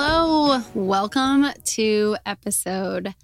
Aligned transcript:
Hello, 0.00 0.62
welcome 0.74 1.46
to 1.64 2.16
episode 2.24 3.16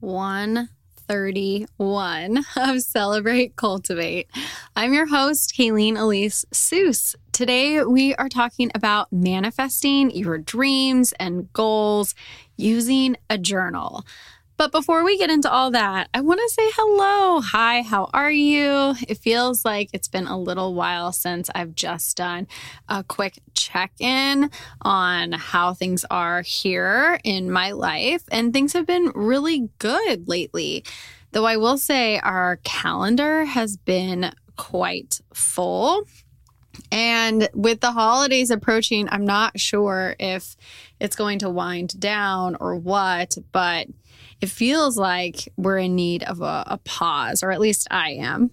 131 0.00 2.44
of 2.58 2.82
Celebrate 2.82 3.56
Cultivate. 3.56 4.28
I'm 4.76 4.92
your 4.92 5.06
host, 5.06 5.54
Kayleen 5.56 5.98
Elise 5.98 6.44
Seuss. 6.52 7.14
Today, 7.32 7.82
we 7.82 8.14
are 8.16 8.28
talking 8.28 8.70
about 8.74 9.10
manifesting 9.10 10.10
your 10.10 10.36
dreams 10.36 11.14
and 11.18 11.50
goals 11.54 12.14
using 12.58 13.16
a 13.30 13.38
journal. 13.38 14.04
But 14.58 14.72
before 14.72 15.04
we 15.04 15.18
get 15.18 15.28
into 15.28 15.50
all 15.50 15.70
that, 15.72 16.08
I 16.14 16.22
want 16.22 16.40
to 16.40 16.48
say 16.48 16.70
hello. 16.76 17.42
Hi, 17.42 17.82
how 17.82 18.08
are 18.14 18.30
you? 18.30 18.94
It 19.06 19.18
feels 19.18 19.66
like 19.66 19.90
it's 19.92 20.08
been 20.08 20.26
a 20.26 20.38
little 20.38 20.72
while 20.72 21.12
since 21.12 21.50
I've 21.54 21.74
just 21.74 22.16
done 22.16 22.46
a 22.88 23.04
quick 23.04 23.38
check 23.52 23.92
in 23.98 24.50
on 24.80 25.32
how 25.32 25.74
things 25.74 26.06
are 26.10 26.40
here 26.40 27.20
in 27.22 27.50
my 27.50 27.72
life. 27.72 28.22
And 28.32 28.54
things 28.54 28.72
have 28.72 28.86
been 28.86 29.12
really 29.14 29.68
good 29.78 30.26
lately. 30.26 30.84
Though 31.32 31.44
I 31.44 31.58
will 31.58 31.76
say 31.76 32.18
our 32.18 32.58
calendar 32.64 33.44
has 33.44 33.76
been 33.76 34.32
quite 34.56 35.20
full. 35.34 36.04
And 36.90 37.48
with 37.54 37.80
the 37.80 37.92
holidays 37.92 38.50
approaching, 38.50 39.08
I'm 39.10 39.24
not 39.24 39.58
sure 39.58 40.16
if 40.18 40.56
it's 41.00 41.16
going 41.16 41.38
to 41.40 41.50
wind 41.50 41.98
down 42.00 42.56
or 42.60 42.76
what, 42.76 43.36
but 43.52 43.88
it 44.40 44.48
feels 44.48 44.96
like 44.96 45.52
we're 45.56 45.78
in 45.78 45.94
need 45.94 46.22
of 46.24 46.40
a, 46.40 46.64
a 46.66 46.78
pause, 46.84 47.42
or 47.42 47.50
at 47.50 47.60
least 47.60 47.88
I 47.90 48.10
am. 48.10 48.50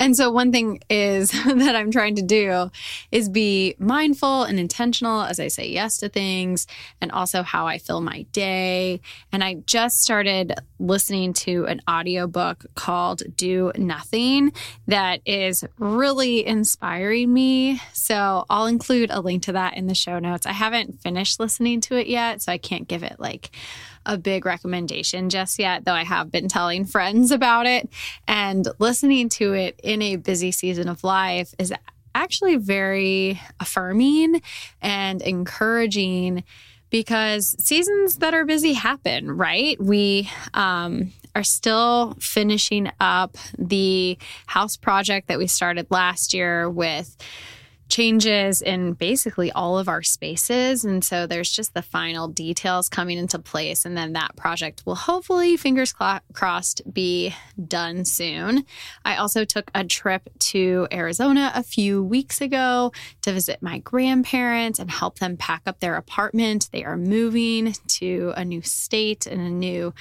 And 0.00 0.16
so, 0.16 0.30
one 0.30 0.52
thing 0.52 0.80
is 0.88 1.30
that 1.46 1.74
I'm 1.74 1.90
trying 1.90 2.14
to 2.16 2.22
do 2.22 2.70
is 3.10 3.28
be 3.28 3.74
mindful 3.78 4.44
and 4.44 4.58
intentional 4.58 5.22
as 5.22 5.40
I 5.40 5.48
say 5.48 5.68
yes 5.68 5.98
to 5.98 6.08
things 6.08 6.66
and 7.00 7.10
also 7.10 7.42
how 7.42 7.66
I 7.66 7.78
fill 7.78 8.00
my 8.00 8.22
day. 8.32 9.00
And 9.32 9.42
I 9.42 9.54
just 9.66 10.02
started 10.02 10.54
listening 10.78 11.32
to 11.34 11.66
an 11.66 11.80
audiobook 11.88 12.66
called 12.74 13.22
Do 13.36 13.72
Nothing 13.76 14.52
that 14.86 15.20
is 15.26 15.64
really 15.78 16.46
inspiring 16.46 17.32
me. 17.32 17.80
So, 17.92 18.44
I'll 18.48 18.66
include 18.66 19.10
a 19.10 19.20
link 19.20 19.42
to 19.44 19.52
that 19.52 19.76
in 19.76 19.86
the 19.86 19.94
show 19.94 20.18
notes. 20.18 20.46
I 20.46 20.52
haven't 20.52 21.02
finished 21.02 21.40
listening 21.40 21.80
to 21.82 21.96
it 21.96 22.06
yet, 22.06 22.42
so 22.42 22.52
I 22.52 22.58
can't 22.58 22.88
give 22.88 23.02
it 23.02 23.16
like 23.18 23.50
a 24.08 24.18
big 24.18 24.46
recommendation 24.46 25.28
just 25.28 25.58
yet, 25.58 25.84
though 25.84 25.92
I 25.92 26.02
have 26.02 26.32
been 26.32 26.48
telling 26.48 26.84
friends 26.84 27.30
about 27.30 27.66
it. 27.66 27.88
And 28.26 28.66
listening 28.78 29.28
to 29.30 29.52
it 29.52 29.78
in 29.84 30.02
a 30.02 30.16
busy 30.16 30.50
season 30.50 30.88
of 30.88 31.04
life 31.04 31.54
is 31.58 31.72
actually 32.14 32.56
very 32.56 33.40
affirming 33.60 34.42
and 34.80 35.22
encouraging 35.22 36.42
because 36.90 37.54
seasons 37.62 38.16
that 38.16 38.32
are 38.32 38.46
busy 38.46 38.72
happen, 38.72 39.30
right? 39.30 39.78
We 39.78 40.30
um, 40.54 41.12
are 41.34 41.44
still 41.44 42.16
finishing 42.18 42.90
up 42.98 43.36
the 43.58 44.16
house 44.46 44.76
project 44.76 45.28
that 45.28 45.38
we 45.38 45.46
started 45.46 45.86
last 45.90 46.32
year 46.32 46.68
with 46.70 47.14
changes 47.88 48.60
in 48.60 48.92
basically 48.92 49.50
all 49.52 49.78
of 49.78 49.88
our 49.88 50.02
spaces. 50.02 50.84
And 50.84 51.02
so 51.02 51.26
there's 51.26 51.50
just 51.50 51.74
the 51.74 51.82
final 51.82 52.28
details 52.28 52.88
coming 52.88 53.18
into 53.18 53.38
place. 53.38 53.84
And 53.84 53.96
then 53.96 54.12
that 54.12 54.36
project 54.36 54.82
will 54.84 54.94
hopefully, 54.94 55.56
fingers 55.56 55.94
crossed, 56.32 56.82
be 56.92 57.34
done 57.66 58.04
soon. 58.04 58.64
I 59.04 59.16
also 59.16 59.44
took 59.44 59.70
a 59.74 59.84
trip 59.84 60.28
to 60.38 60.86
Arizona 60.92 61.50
a 61.54 61.62
few 61.62 62.02
weeks 62.02 62.40
ago 62.40 62.92
to 63.22 63.32
visit 63.32 63.62
my 63.62 63.78
grandparents 63.78 64.78
and 64.78 64.90
help 64.90 65.18
them 65.18 65.36
pack 65.36 65.62
up 65.66 65.80
their 65.80 65.96
apartment. 65.96 66.68
They 66.72 66.84
are 66.84 66.96
moving 66.96 67.74
to 67.88 68.32
a 68.36 68.44
new 68.44 68.62
state 68.62 69.26
and 69.26 69.40
a 69.40 69.50
new 69.50 69.94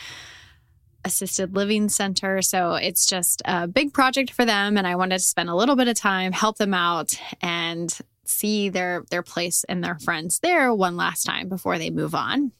assisted 1.07 1.55
living 1.55 1.89
center. 1.89 2.41
So 2.41 2.75
it's 2.75 3.07
just 3.07 3.41
a 3.45 3.67
big 3.67 3.93
project 3.93 4.31
for 4.31 4.45
them. 4.45 4.77
And 4.77 4.85
I 4.85 4.95
wanted 4.95 5.17
to 5.17 5.23
spend 5.23 5.49
a 5.49 5.55
little 5.55 5.75
bit 5.75 5.87
of 5.87 5.95
time, 5.95 6.31
help 6.31 6.57
them 6.57 6.73
out, 6.73 7.19
and 7.41 7.97
see 8.25 8.69
their 8.69 9.05
their 9.09 9.23
place 9.23 9.63
and 9.69 9.83
their 9.83 9.97
friends 9.99 10.39
there 10.39 10.73
one 10.73 10.97
last 10.97 11.23
time 11.23 11.49
before 11.49 11.77
they 11.77 11.89
move 11.89 12.13
on. 12.13 12.51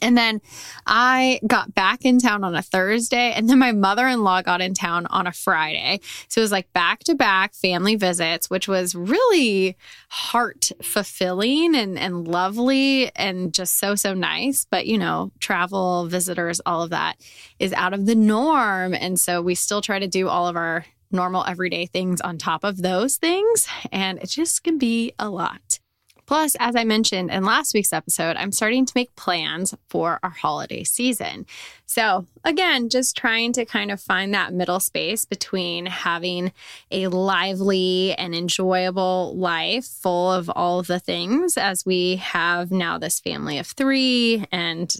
And 0.00 0.16
then 0.16 0.40
I 0.86 1.40
got 1.46 1.74
back 1.74 2.04
in 2.04 2.18
town 2.18 2.44
on 2.44 2.54
a 2.54 2.62
Thursday, 2.62 3.32
and 3.32 3.48
then 3.48 3.58
my 3.58 3.72
mother 3.72 4.06
in 4.08 4.22
law 4.22 4.42
got 4.42 4.60
in 4.60 4.74
town 4.74 5.06
on 5.06 5.26
a 5.26 5.32
Friday. 5.32 6.00
So 6.28 6.40
it 6.40 6.44
was 6.44 6.52
like 6.52 6.72
back 6.72 7.00
to 7.00 7.14
back 7.14 7.54
family 7.54 7.96
visits, 7.96 8.48
which 8.48 8.68
was 8.68 8.94
really 8.94 9.76
heart 10.08 10.70
fulfilling 10.82 11.74
and, 11.74 11.98
and 11.98 12.26
lovely 12.26 13.10
and 13.16 13.52
just 13.52 13.78
so, 13.78 13.94
so 13.94 14.14
nice. 14.14 14.66
But, 14.70 14.86
you 14.86 14.98
know, 14.98 15.32
travel, 15.40 16.06
visitors, 16.06 16.60
all 16.64 16.82
of 16.82 16.90
that 16.90 17.16
is 17.58 17.72
out 17.72 17.92
of 17.92 18.06
the 18.06 18.14
norm. 18.14 18.94
And 18.94 19.18
so 19.20 19.42
we 19.42 19.54
still 19.54 19.82
try 19.82 19.98
to 19.98 20.08
do 20.08 20.28
all 20.28 20.48
of 20.48 20.56
our 20.56 20.86
normal 21.10 21.44
everyday 21.46 21.84
things 21.86 22.20
on 22.22 22.38
top 22.38 22.64
of 22.64 22.80
those 22.80 23.16
things. 23.16 23.68
And 23.90 24.18
it 24.18 24.30
just 24.30 24.64
can 24.64 24.78
be 24.78 25.12
a 25.18 25.28
lot. 25.28 25.78
Plus, 26.26 26.56
as 26.60 26.76
I 26.76 26.84
mentioned 26.84 27.30
in 27.30 27.44
last 27.44 27.74
week's 27.74 27.92
episode, 27.92 28.36
I'm 28.36 28.52
starting 28.52 28.86
to 28.86 28.92
make 28.94 29.14
plans 29.16 29.74
for 29.88 30.20
our 30.22 30.30
holiday 30.30 30.84
season. 30.84 31.46
So, 31.86 32.26
again, 32.44 32.88
just 32.88 33.16
trying 33.16 33.52
to 33.54 33.64
kind 33.64 33.90
of 33.90 34.00
find 34.00 34.32
that 34.32 34.54
middle 34.54 34.80
space 34.80 35.24
between 35.24 35.86
having 35.86 36.52
a 36.90 37.08
lively 37.08 38.14
and 38.14 38.34
enjoyable 38.34 39.36
life 39.36 39.84
full 39.84 40.32
of 40.32 40.48
all 40.48 40.82
the 40.82 41.00
things 41.00 41.56
as 41.56 41.84
we 41.84 42.16
have 42.16 42.70
now 42.70 42.98
this 42.98 43.20
family 43.20 43.58
of 43.58 43.66
three 43.66 44.44
and 44.52 44.94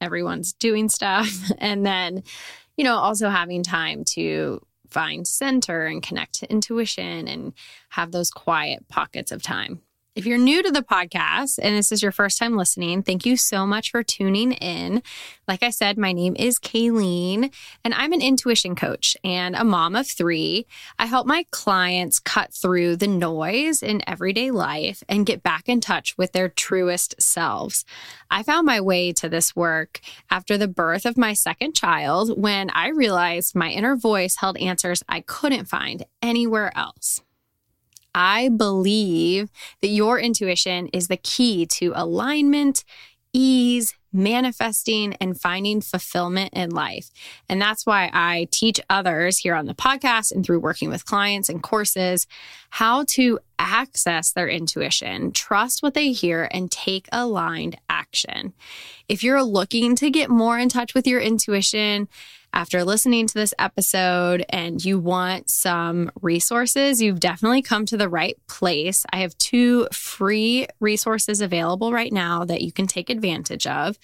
everyone's 0.00 0.52
doing 0.52 0.88
stuff. 0.88 1.30
And 1.58 1.84
then, 1.84 2.22
you 2.76 2.84
know, 2.84 2.96
also 2.96 3.28
having 3.28 3.62
time 3.62 4.04
to 4.14 4.60
find 4.88 5.26
center 5.26 5.86
and 5.86 6.02
connect 6.02 6.34
to 6.40 6.50
intuition 6.50 7.28
and 7.28 7.52
have 7.90 8.12
those 8.12 8.30
quiet 8.30 8.88
pockets 8.88 9.30
of 9.30 9.42
time. 9.42 9.82
If 10.20 10.26
you're 10.26 10.36
new 10.36 10.62
to 10.62 10.70
the 10.70 10.82
podcast 10.82 11.58
and 11.62 11.74
this 11.74 11.90
is 11.90 12.02
your 12.02 12.12
first 12.12 12.36
time 12.36 12.54
listening, 12.54 13.02
thank 13.02 13.24
you 13.24 13.38
so 13.38 13.66
much 13.66 13.90
for 13.90 14.02
tuning 14.02 14.52
in. 14.52 15.02
Like 15.48 15.62
I 15.62 15.70
said, 15.70 15.96
my 15.96 16.12
name 16.12 16.36
is 16.38 16.58
Kayleen, 16.58 17.50
and 17.82 17.94
I'm 17.94 18.12
an 18.12 18.20
intuition 18.20 18.74
coach 18.74 19.16
and 19.24 19.56
a 19.56 19.64
mom 19.64 19.96
of 19.96 20.06
three. 20.06 20.66
I 20.98 21.06
help 21.06 21.26
my 21.26 21.46
clients 21.52 22.18
cut 22.18 22.52
through 22.52 22.96
the 22.96 23.08
noise 23.08 23.82
in 23.82 24.02
everyday 24.06 24.50
life 24.50 25.02
and 25.08 25.24
get 25.24 25.42
back 25.42 25.70
in 25.70 25.80
touch 25.80 26.18
with 26.18 26.32
their 26.32 26.50
truest 26.50 27.14
selves. 27.18 27.86
I 28.30 28.42
found 28.42 28.66
my 28.66 28.82
way 28.82 29.12
to 29.12 29.28
this 29.30 29.56
work 29.56 30.00
after 30.30 30.58
the 30.58 30.68
birth 30.68 31.06
of 31.06 31.16
my 31.16 31.32
second 31.32 31.74
child 31.74 32.38
when 32.38 32.68
I 32.68 32.88
realized 32.88 33.54
my 33.54 33.70
inner 33.70 33.96
voice 33.96 34.36
held 34.36 34.58
answers 34.58 35.02
I 35.08 35.22
couldn't 35.22 35.64
find 35.64 36.04
anywhere 36.20 36.76
else. 36.76 37.22
I 38.14 38.48
believe 38.48 39.50
that 39.80 39.88
your 39.88 40.18
intuition 40.18 40.88
is 40.88 41.08
the 41.08 41.16
key 41.16 41.66
to 41.66 41.92
alignment, 41.94 42.84
ease, 43.32 43.94
manifesting, 44.12 45.14
and 45.20 45.40
finding 45.40 45.80
fulfillment 45.80 46.52
in 46.52 46.70
life. 46.70 47.10
And 47.48 47.62
that's 47.62 47.86
why 47.86 48.10
I 48.12 48.48
teach 48.50 48.80
others 48.90 49.38
here 49.38 49.54
on 49.54 49.66
the 49.66 49.74
podcast 49.74 50.32
and 50.32 50.44
through 50.44 50.60
working 50.60 50.88
with 50.88 51.06
clients 51.06 51.48
and 51.48 51.62
courses 51.62 52.26
how 52.70 53.04
to 53.10 53.38
access 53.58 54.32
their 54.32 54.48
intuition, 54.48 55.32
trust 55.32 55.82
what 55.82 55.94
they 55.94 56.12
hear, 56.12 56.48
and 56.50 56.70
take 56.70 57.08
aligned 57.12 57.76
action. 57.88 58.52
If 59.08 59.22
you're 59.22 59.42
looking 59.42 59.94
to 59.96 60.10
get 60.10 60.30
more 60.30 60.58
in 60.58 60.68
touch 60.68 60.94
with 60.94 61.06
your 61.06 61.20
intuition, 61.20 62.08
after 62.52 62.84
listening 62.84 63.26
to 63.26 63.34
this 63.34 63.54
episode 63.58 64.44
and 64.48 64.84
you 64.84 64.98
want 64.98 65.48
some 65.48 66.10
resources, 66.20 67.00
you've 67.00 67.20
definitely 67.20 67.62
come 67.62 67.86
to 67.86 67.96
the 67.96 68.08
right 68.08 68.36
place. 68.48 69.04
I 69.12 69.18
have 69.18 69.38
two 69.38 69.86
free 69.92 70.66
resources 70.80 71.40
available 71.40 71.92
right 71.92 72.12
now 72.12 72.44
that 72.44 72.62
you 72.62 72.72
can 72.72 72.86
take 72.86 73.08
advantage 73.08 73.66
of. 73.66 73.98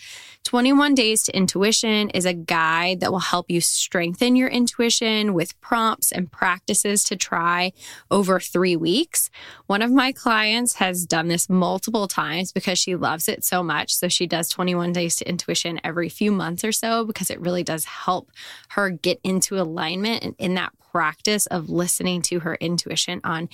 21 0.45 0.95
Days 0.95 1.25
to 1.25 1.37
Intuition 1.37 2.09
is 2.11 2.25
a 2.25 2.33
guide 2.33 3.01
that 3.01 3.11
will 3.11 3.19
help 3.19 3.51
you 3.51 3.61
strengthen 3.61 4.37
your 4.37 4.49
intuition 4.49 5.35
with 5.35 5.61
prompts 5.61 6.13
and 6.13 6.31
practices 6.31 7.03
to 7.05 7.17
try 7.17 7.73
over 8.13 8.39
three 8.39 8.77
weeks. 8.77 9.29
One 9.67 9.83
of 9.83 9.91
my 9.91 10.13
clients 10.13 10.75
has 10.75 11.05
done 11.05 11.27
this 11.27 11.51
multiple 11.51 12.07
times 12.07 12.53
because 12.53 12.79
she 12.79 12.95
loves 12.95 13.29
it 13.29 13.45
so 13.45 13.65
much. 13.65 13.97
So 13.97 14.09
she 14.09 14.29
does 14.29 14.49
21 14.49 14.93
Days 14.93 15.17
to 15.17 15.29
Intuition 15.29 15.81
every 15.83 16.09
few 16.09 16.31
months 16.31 16.63
or 16.63 16.71
so 16.71 17.05
because 17.05 17.29
it 17.29 17.41
really 17.41 17.65
does 17.65 17.85
help 17.85 18.31
her 18.71 18.91
get 18.91 19.21
into 19.23 19.61
alignment 19.61 20.37
in 20.39 20.55
that 20.55 20.73
practice 20.93 21.47
of 21.47 21.69
listening 21.69 22.23
to 22.23 22.41
her 22.41 22.55
intuition 22.57 23.21
on 23.25 23.49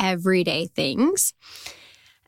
everyday 0.00 0.66
things. 0.66 1.34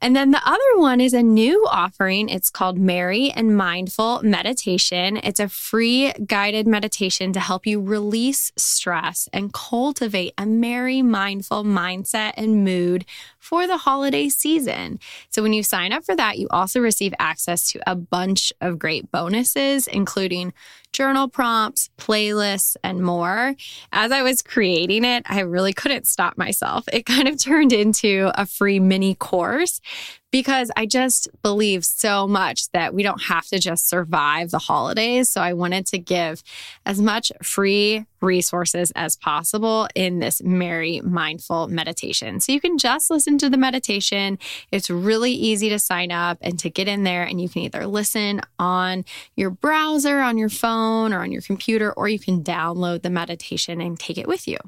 And 0.03 0.17
then 0.17 0.31
the 0.31 0.41
other 0.47 0.79
one 0.79 1.01
is 1.01 1.13
a 1.13 1.23
new 1.23 1.67
offering. 1.71 2.31
It's 2.31 2.51
called 2.51 2.79
Merry 2.79 3.31
and 3.31 3.55
Mindful 3.55 4.23
Meditation. 4.23 5.19
It's 5.19 5.41
a 5.41 5.49
free 5.49 6.13
guided 6.27 6.67
meditation 6.67 7.35
to 7.35 7.41
help 7.41 7.67
you 7.67 7.83
release 7.83 8.51
stress 8.57 9.29
and 9.33 9.53
cultivate 9.53 10.33
a 10.39 10.47
merry, 10.47 11.03
mindful 11.03 11.65
mindset 11.65 12.33
and 12.39 12.65
mood 12.65 13.05
for 13.41 13.67
the 13.67 13.79
holiday 13.79 14.29
season. 14.29 15.01
So 15.31 15.43
when 15.43 15.53
you 15.53 15.63
sign 15.63 15.93
up 15.93 16.05
for 16.05 16.15
that, 16.15 16.39
you 16.39 16.47
also 16.51 16.79
receive 16.79 17.13
access 17.19 17.67
to 17.73 17.81
a 17.91 17.97
bunch 17.97 18.53
of 18.61 18.79
great 18.79 19.11
bonuses, 19.11 19.89
including 19.89 20.53
journal 20.93 21.29
prompts, 21.29 21.89
playlists, 21.99 22.77
and 22.85 23.03
more. 23.03 23.57
As 23.93 24.13
I 24.13 24.23
was 24.23 24.43
creating 24.43 25.05
it, 25.05 25.25
I 25.27 25.41
really 25.41 25.73
couldn't 25.73 26.07
stop 26.07 26.37
myself. 26.37 26.85
It 26.93 27.07
kind 27.07 27.27
of 27.27 27.39
turned 27.39 27.73
into 27.73 28.31
a 28.35 28.47
free 28.47 28.79
mini 28.79 29.15
course 29.15 29.81
because 30.31 30.71
I 30.77 30.87
just 30.87 31.29
believe 31.43 31.85
so 31.85 32.27
much 32.27 32.71
that 32.71 32.95
we 32.95 33.03
don't 33.03 33.23
have 33.23 33.47
to 33.49 33.59
just 33.59 33.89
survive 33.89 34.51
the 34.51 34.59
holidays. 34.59 35.29
So 35.31 35.41
I 35.41 35.53
wanted 35.53 35.87
to 35.89 35.99
give 35.99 36.43
as 36.87 37.01
much 37.01 37.33
free 37.43 38.07
resources 38.21 38.93
as 38.95 39.17
possible 39.17 39.89
in 39.95 40.19
this 40.19 40.43
merry 40.43 41.01
mindful 41.01 41.69
meditation. 41.69 42.39
So 42.39 42.53
you 42.53 42.61
can 42.61 42.79
just 42.79 43.11
listen 43.11 43.39
to 43.39 43.49
the 43.49 43.57
meditation. 43.57 44.39
It's 44.71 44.91
really 44.91 45.33
easy 45.33 45.69
to 45.71 45.79
sign 45.79 46.13
up 46.13 46.39
and 46.41 46.59
to 46.61 46.71
get 46.71 46.87
in 46.87 47.03
there 47.03 47.25
and 47.25 47.41
you 47.41 47.49
can 47.49 47.63
either 47.63 47.87
listen 47.87 48.43
on 48.59 49.05
your 49.37 49.51
browser, 49.51 50.21
on 50.21 50.39
your 50.39 50.49
phone 50.49 51.13
or 51.13 51.23
on 51.23 51.33
your 51.33 51.43
computer 51.43 51.93
or 51.93 52.09
you 52.09 52.19
can 52.19 52.45
download 52.45 53.03
the 53.03 53.11
meditation 53.11 53.81
and 53.81 53.99
take 53.99 54.19
it 54.19 54.29
with 54.29 54.47
you. 54.47 54.59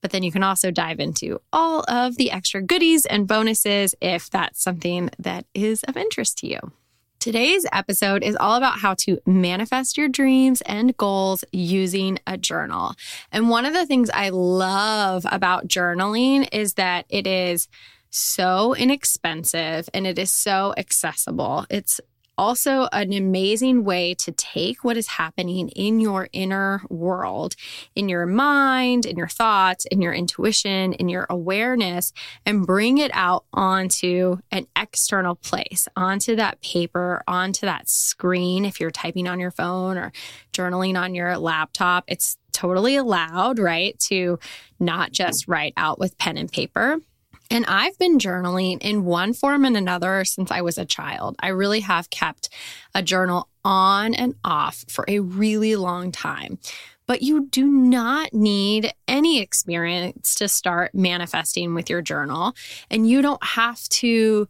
But 0.00 0.12
then 0.12 0.22
you 0.22 0.32
can 0.32 0.42
also 0.42 0.70
dive 0.70 1.00
into 1.00 1.40
all 1.52 1.84
of 1.88 2.16
the 2.16 2.30
extra 2.30 2.62
goodies 2.62 3.06
and 3.06 3.26
bonuses 3.26 3.94
if 4.00 4.30
that's 4.30 4.62
something 4.62 5.10
that 5.18 5.46
is 5.54 5.82
of 5.84 5.96
interest 5.96 6.38
to 6.38 6.46
you. 6.46 6.72
Today's 7.20 7.66
episode 7.70 8.22
is 8.22 8.34
all 8.34 8.54
about 8.54 8.78
how 8.78 8.94
to 8.94 9.18
manifest 9.26 9.98
your 9.98 10.08
dreams 10.08 10.62
and 10.62 10.96
goals 10.96 11.44
using 11.52 12.18
a 12.26 12.38
journal. 12.38 12.94
And 13.30 13.50
one 13.50 13.66
of 13.66 13.74
the 13.74 13.84
things 13.84 14.08
I 14.08 14.30
love 14.30 15.26
about 15.30 15.68
journaling 15.68 16.48
is 16.50 16.74
that 16.74 17.04
it 17.10 17.26
is 17.26 17.68
so 18.08 18.74
inexpensive 18.74 19.90
and 19.92 20.06
it 20.06 20.18
is 20.18 20.32
so 20.32 20.72
accessible. 20.78 21.66
It's 21.68 22.00
also 22.40 22.88
an 22.90 23.12
amazing 23.12 23.84
way 23.84 24.14
to 24.14 24.32
take 24.32 24.82
what 24.82 24.96
is 24.96 25.06
happening 25.06 25.68
in 25.68 26.00
your 26.00 26.26
inner 26.32 26.82
world, 26.88 27.54
in 27.94 28.08
your 28.08 28.24
mind, 28.24 29.04
in 29.04 29.18
your 29.18 29.28
thoughts, 29.28 29.84
in 29.84 30.00
your 30.00 30.14
intuition, 30.14 30.94
in 30.94 31.10
your 31.10 31.26
awareness, 31.28 32.14
and 32.46 32.66
bring 32.66 32.96
it 32.96 33.10
out 33.12 33.44
onto 33.52 34.38
an 34.50 34.66
external 34.74 35.34
place, 35.34 35.86
onto 35.96 36.34
that 36.34 36.62
paper, 36.62 37.22
onto 37.28 37.66
that 37.66 37.90
screen. 37.90 38.64
If 38.64 38.80
you're 38.80 38.90
typing 38.90 39.28
on 39.28 39.38
your 39.38 39.50
phone 39.50 39.98
or 39.98 40.10
journaling 40.54 40.98
on 40.98 41.14
your 41.14 41.36
laptop, 41.36 42.04
it's 42.08 42.38
totally 42.52 42.96
allowed, 42.96 43.58
right? 43.58 43.98
To 44.08 44.38
not 44.78 45.12
just 45.12 45.46
write 45.46 45.74
out 45.76 45.98
with 45.98 46.16
pen 46.16 46.38
and 46.38 46.50
paper. 46.50 47.00
And 47.50 47.66
I've 47.66 47.98
been 47.98 48.18
journaling 48.18 48.78
in 48.80 49.04
one 49.04 49.34
form 49.34 49.64
and 49.64 49.76
another 49.76 50.24
since 50.24 50.50
I 50.50 50.60
was 50.60 50.78
a 50.78 50.84
child. 50.84 51.36
I 51.40 51.48
really 51.48 51.80
have 51.80 52.08
kept 52.10 52.48
a 52.94 53.02
journal 53.02 53.48
on 53.64 54.14
and 54.14 54.36
off 54.44 54.84
for 54.88 55.04
a 55.08 55.18
really 55.18 55.76
long 55.76 56.12
time. 56.12 56.58
But 57.06 57.22
you 57.22 57.48
do 57.48 57.66
not 57.66 58.32
need 58.32 58.92
any 59.08 59.40
experience 59.40 60.36
to 60.36 60.46
start 60.46 60.94
manifesting 60.94 61.74
with 61.74 61.90
your 61.90 62.02
journal. 62.02 62.54
And 62.88 63.08
you 63.10 63.20
don't 63.20 63.42
have 63.42 63.82
to 63.88 64.48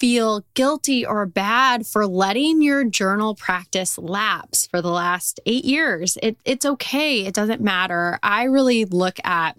feel 0.00 0.44
guilty 0.54 1.06
or 1.06 1.24
bad 1.24 1.86
for 1.86 2.04
letting 2.04 2.60
your 2.60 2.82
journal 2.82 3.36
practice 3.36 3.96
lapse 3.96 4.66
for 4.66 4.82
the 4.82 4.90
last 4.90 5.38
eight 5.46 5.64
years. 5.64 6.18
It, 6.20 6.36
it's 6.44 6.66
okay. 6.66 7.24
It 7.24 7.34
doesn't 7.34 7.60
matter. 7.60 8.18
I 8.24 8.42
really 8.44 8.84
look 8.84 9.18
at 9.22 9.56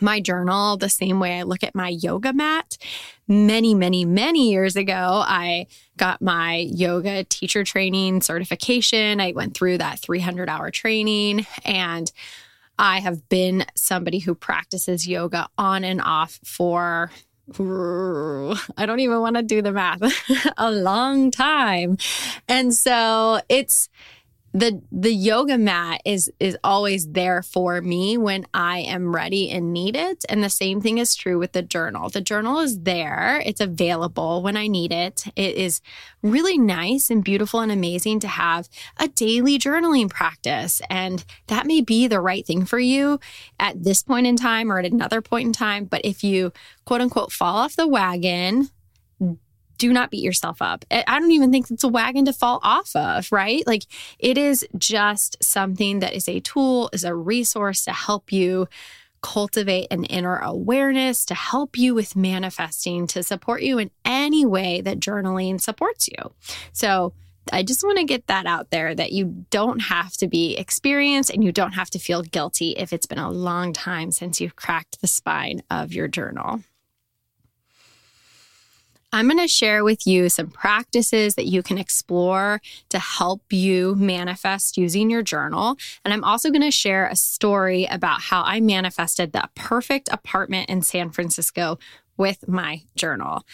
my 0.00 0.20
journal 0.20 0.76
the 0.76 0.88
same 0.88 1.20
way 1.20 1.38
I 1.38 1.42
look 1.42 1.62
at 1.62 1.74
my 1.74 1.88
yoga 1.88 2.32
mat. 2.32 2.76
Many, 3.28 3.74
many, 3.74 4.04
many 4.04 4.50
years 4.50 4.76
ago, 4.76 5.22
I 5.24 5.66
got 5.96 6.20
my 6.20 6.56
yoga 6.56 7.24
teacher 7.24 7.64
training 7.64 8.20
certification. 8.20 9.20
I 9.20 9.32
went 9.32 9.54
through 9.54 9.78
that 9.78 9.98
300 10.00 10.48
hour 10.48 10.70
training 10.70 11.46
and 11.64 12.10
I 12.78 13.00
have 13.00 13.28
been 13.28 13.64
somebody 13.74 14.18
who 14.18 14.34
practices 14.34 15.08
yoga 15.08 15.48
on 15.56 15.82
and 15.82 16.00
off 16.00 16.38
for 16.44 17.10
I 17.48 18.86
don't 18.86 18.98
even 18.98 19.20
want 19.20 19.36
to 19.36 19.42
do 19.42 19.62
the 19.62 19.70
math, 19.70 20.02
a 20.56 20.72
long 20.72 21.30
time. 21.30 21.96
And 22.48 22.74
so 22.74 23.40
it's 23.48 23.88
the 24.56 24.80
the 24.90 25.12
yoga 25.12 25.58
mat 25.58 26.00
is 26.06 26.32
is 26.40 26.56
always 26.64 27.08
there 27.08 27.42
for 27.42 27.82
me 27.82 28.16
when 28.16 28.46
I 28.54 28.78
am 28.78 29.14
ready 29.14 29.50
and 29.50 29.70
need 29.70 29.94
it 29.94 30.24
and 30.30 30.42
the 30.42 30.48
same 30.48 30.80
thing 30.80 30.96
is 30.96 31.14
true 31.14 31.38
with 31.38 31.52
the 31.52 31.60
journal. 31.60 32.08
The 32.08 32.22
journal 32.22 32.60
is 32.60 32.80
there, 32.80 33.42
it's 33.44 33.60
available 33.60 34.42
when 34.42 34.56
I 34.56 34.66
need 34.66 34.92
it. 34.92 35.24
It 35.36 35.56
is 35.56 35.82
really 36.22 36.56
nice 36.56 37.10
and 37.10 37.22
beautiful 37.22 37.60
and 37.60 37.70
amazing 37.70 38.20
to 38.20 38.28
have 38.28 38.70
a 38.96 39.08
daily 39.08 39.58
journaling 39.58 40.08
practice 40.08 40.80
and 40.88 41.22
that 41.48 41.66
may 41.66 41.82
be 41.82 42.06
the 42.06 42.20
right 42.20 42.46
thing 42.46 42.64
for 42.64 42.78
you 42.78 43.20
at 43.60 43.84
this 43.84 44.02
point 44.02 44.26
in 44.26 44.36
time 44.36 44.72
or 44.72 44.78
at 44.78 44.90
another 44.90 45.20
point 45.20 45.48
in 45.48 45.52
time, 45.52 45.84
but 45.84 46.00
if 46.02 46.24
you 46.24 46.50
quote 46.86 47.02
unquote 47.02 47.30
fall 47.30 47.56
off 47.56 47.76
the 47.76 47.86
wagon 47.86 48.70
do 49.78 49.92
not 49.92 50.10
beat 50.10 50.22
yourself 50.22 50.60
up. 50.60 50.84
I 50.90 51.18
don't 51.18 51.32
even 51.32 51.52
think 51.52 51.70
it's 51.70 51.84
a 51.84 51.88
wagon 51.88 52.24
to 52.26 52.32
fall 52.32 52.60
off 52.62 52.94
of, 52.94 53.30
right? 53.30 53.66
Like 53.66 53.84
it 54.18 54.38
is 54.38 54.66
just 54.78 55.42
something 55.42 56.00
that 56.00 56.14
is 56.14 56.28
a 56.28 56.40
tool, 56.40 56.90
is 56.92 57.04
a 57.04 57.14
resource 57.14 57.84
to 57.84 57.92
help 57.92 58.32
you 58.32 58.68
cultivate 59.22 59.88
an 59.90 60.04
inner 60.04 60.36
awareness, 60.38 61.24
to 61.24 61.34
help 61.34 61.76
you 61.76 61.94
with 61.94 62.14
manifesting, 62.14 63.06
to 63.08 63.22
support 63.22 63.62
you 63.62 63.78
in 63.78 63.90
any 64.04 64.46
way 64.46 64.80
that 64.80 65.00
journaling 65.00 65.60
supports 65.60 66.08
you. 66.08 66.32
So, 66.72 67.12
I 67.52 67.62
just 67.62 67.84
want 67.84 67.98
to 67.98 68.04
get 68.04 68.26
that 68.26 68.46
out 68.46 68.70
there 68.70 68.92
that 68.92 69.12
you 69.12 69.46
don't 69.50 69.78
have 69.78 70.14
to 70.14 70.26
be 70.26 70.56
experienced 70.56 71.30
and 71.30 71.44
you 71.44 71.52
don't 71.52 71.72
have 71.72 71.90
to 71.90 71.98
feel 72.00 72.22
guilty 72.22 72.70
if 72.70 72.92
it's 72.92 73.06
been 73.06 73.18
a 73.18 73.30
long 73.30 73.72
time 73.72 74.10
since 74.10 74.40
you've 74.40 74.56
cracked 74.56 75.00
the 75.00 75.06
spine 75.06 75.62
of 75.70 75.92
your 75.92 76.08
journal. 76.08 76.64
I'm 79.16 79.28
going 79.28 79.38
to 79.38 79.48
share 79.48 79.82
with 79.82 80.06
you 80.06 80.28
some 80.28 80.48
practices 80.48 81.36
that 81.36 81.46
you 81.46 81.62
can 81.62 81.78
explore 81.78 82.60
to 82.90 82.98
help 82.98 83.50
you 83.50 83.94
manifest 83.94 84.76
using 84.76 85.08
your 85.08 85.22
journal. 85.22 85.78
And 86.04 86.12
I'm 86.12 86.22
also 86.22 86.50
going 86.50 86.60
to 86.60 86.70
share 86.70 87.06
a 87.06 87.16
story 87.16 87.86
about 87.86 88.20
how 88.20 88.42
I 88.42 88.60
manifested 88.60 89.32
the 89.32 89.48
perfect 89.54 90.10
apartment 90.12 90.68
in 90.68 90.82
San 90.82 91.08
Francisco 91.08 91.78
with 92.18 92.46
my 92.46 92.82
journal. 92.94 93.46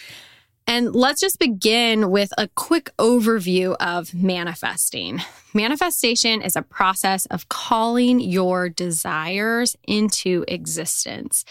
And 0.66 0.97
let's 0.97 1.21
just 1.21 1.38
begin 1.38 2.11
with 2.11 2.33
a 2.37 2.49
quick 2.49 2.90
overview 2.99 3.76
of 3.78 4.12
manifesting. 4.12 5.21
Manifestation 5.54 6.42
is 6.42 6.57
a 6.57 6.62
process 6.62 7.26
of 7.26 7.49
calling 7.49 8.19
your 8.19 8.69
desires 8.69 9.76
into 9.87 10.45
existence. 10.49 11.45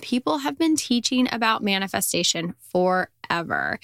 People 0.00 0.38
have 0.38 0.58
been 0.58 0.76
teaching 0.76 1.28
about 1.32 1.62
manifestation 1.62 2.54
forever. 2.72 3.78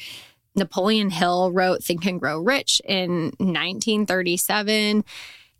Napoleon 0.56 1.10
Hill 1.10 1.52
wrote 1.52 1.82
Think 1.82 2.04
and 2.06 2.20
Grow 2.20 2.40
Rich 2.40 2.82
in 2.84 3.32
1937. 3.38 5.04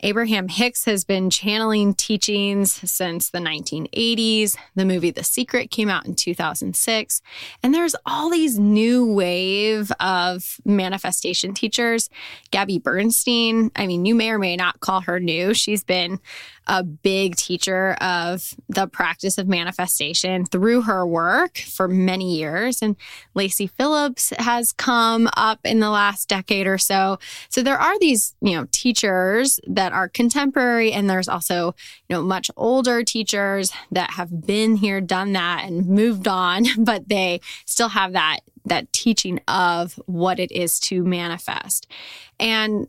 Abraham 0.02 0.48
Hicks 0.48 0.84
has 0.86 1.04
been 1.04 1.30
channeling 1.30 1.94
teachings 1.94 2.72
since 2.90 3.30
the 3.30 3.38
1980s. 3.38 4.56
The 4.74 4.84
movie 4.84 5.10
The 5.10 5.24
Secret 5.24 5.70
came 5.70 5.90
out 5.90 6.06
in 6.06 6.14
2006. 6.14 7.22
And 7.62 7.74
there's 7.74 7.94
all 8.06 8.30
these 8.30 8.58
new 8.58 9.12
wave 9.12 9.92
of 10.00 10.56
manifestation 10.64 11.52
teachers. 11.52 12.08
Gabby 12.50 12.78
Bernstein, 12.78 13.70
I 13.76 13.86
mean, 13.86 14.06
you 14.06 14.14
may 14.14 14.30
or 14.30 14.38
may 14.38 14.56
not 14.56 14.80
call 14.80 15.02
her 15.02 15.20
new. 15.20 15.52
She's 15.52 15.84
been 15.84 16.18
a 16.66 16.84
big 16.84 17.34
teacher 17.34 17.94
of 18.00 18.54
the 18.68 18.86
practice 18.86 19.38
of 19.38 19.48
manifestation 19.48 20.44
through 20.46 20.82
her 20.82 21.04
work 21.04 21.58
for 21.58 21.88
many 21.88 22.36
years. 22.36 22.80
And 22.80 22.96
Lacy 23.34 23.66
Phillips 23.66 24.32
has 24.38 24.72
come 24.72 25.28
up 25.36 25.58
in 25.64 25.80
the 25.80 25.90
last 25.90 26.28
decade 26.28 26.68
or 26.68 26.78
so. 26.78 27.18
So 27.48 27.62
there 27.62 27.78
are 27.78 27.98
these, 27.98 28.36
you 28.40 28.54
know, 28.56 28.68
teachers 28.70 29.58
that 29.66 29.89
are 29.92 30.08
contemporary, 30.08 30.92
and 30.92 31.08
there's 31.08 31.28
also, 31.28 31.74
you 32.08 32.16
know, 32.16 32.22
much 32.22 32.50
older 32.56 33.02
teachers 33.02 33.72
that 33.90 34.12
have 34.12 34.46
been 34.46 34.76
here, 34.76 35.00
done 35.00 35.32
that, 35.32 35.64
and 35.64 35.86
moved 35.86 36.28
on, 36.28 36.64
but 36.78 37.08
they 37.08 37.40
still 37.66 37.90
have 37.90 38.12
that 38.12 38.40
that 38.66 38.92
teaching 38.92 39.40
of 39.48 39.94
what 40.06 40.38
it 40.38 40.52
is 40.52 40.78
to 40.78 41.02
manifest. 41.02 41.90
And 42.38 42.88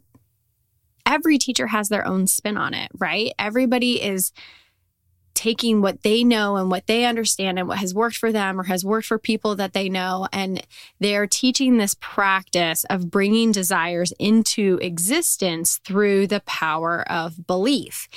every 1.05 1.37
teacher 1.37 1.67
has 1.67 1.89
their 1.89 2.05
own 2.05 2.27
spin 2.27 2.57
on 2.57 2.73
it, 2.73 2.91
right? 2.97 3.31
Everybody 3.39 4.01
is 4.01 4.31
taking 5.41 5.81
what 5.81 6.03
they 6.03 6.23
know 6.23 6.55
and 6.55 6.69
what 6.69 6.85
they 6.85 7.03
understand 7.03 7.57
and 7.57 7.67
what 7.67 7.79
has 7.79 7.95
worked 7.95 8.15
for 8.15 8.31
them 8.31 8.59
or 8.59 8.63
has 8.63 8.85
worked 8.85 9.07
for 9.07 9.17
people 9.17 9.55
that 9.55 9.73
they 9.73 9.89
know. 9.89 10.27
And 10.31 10.61
they're 10.99 11.25
teaching 11.25 11.77
this 11.77 11.95
practice 11.99 12.83
of 12.91 13.09
bringing 13.09 13.51
desires 13.51 14.13
into 14.19 14.77
existence 14.83 15.79
through 15.83 16.27
the 16.27 16.41
power 16.41 17.01
of 17.09 17.47
belief. 17.47 18.07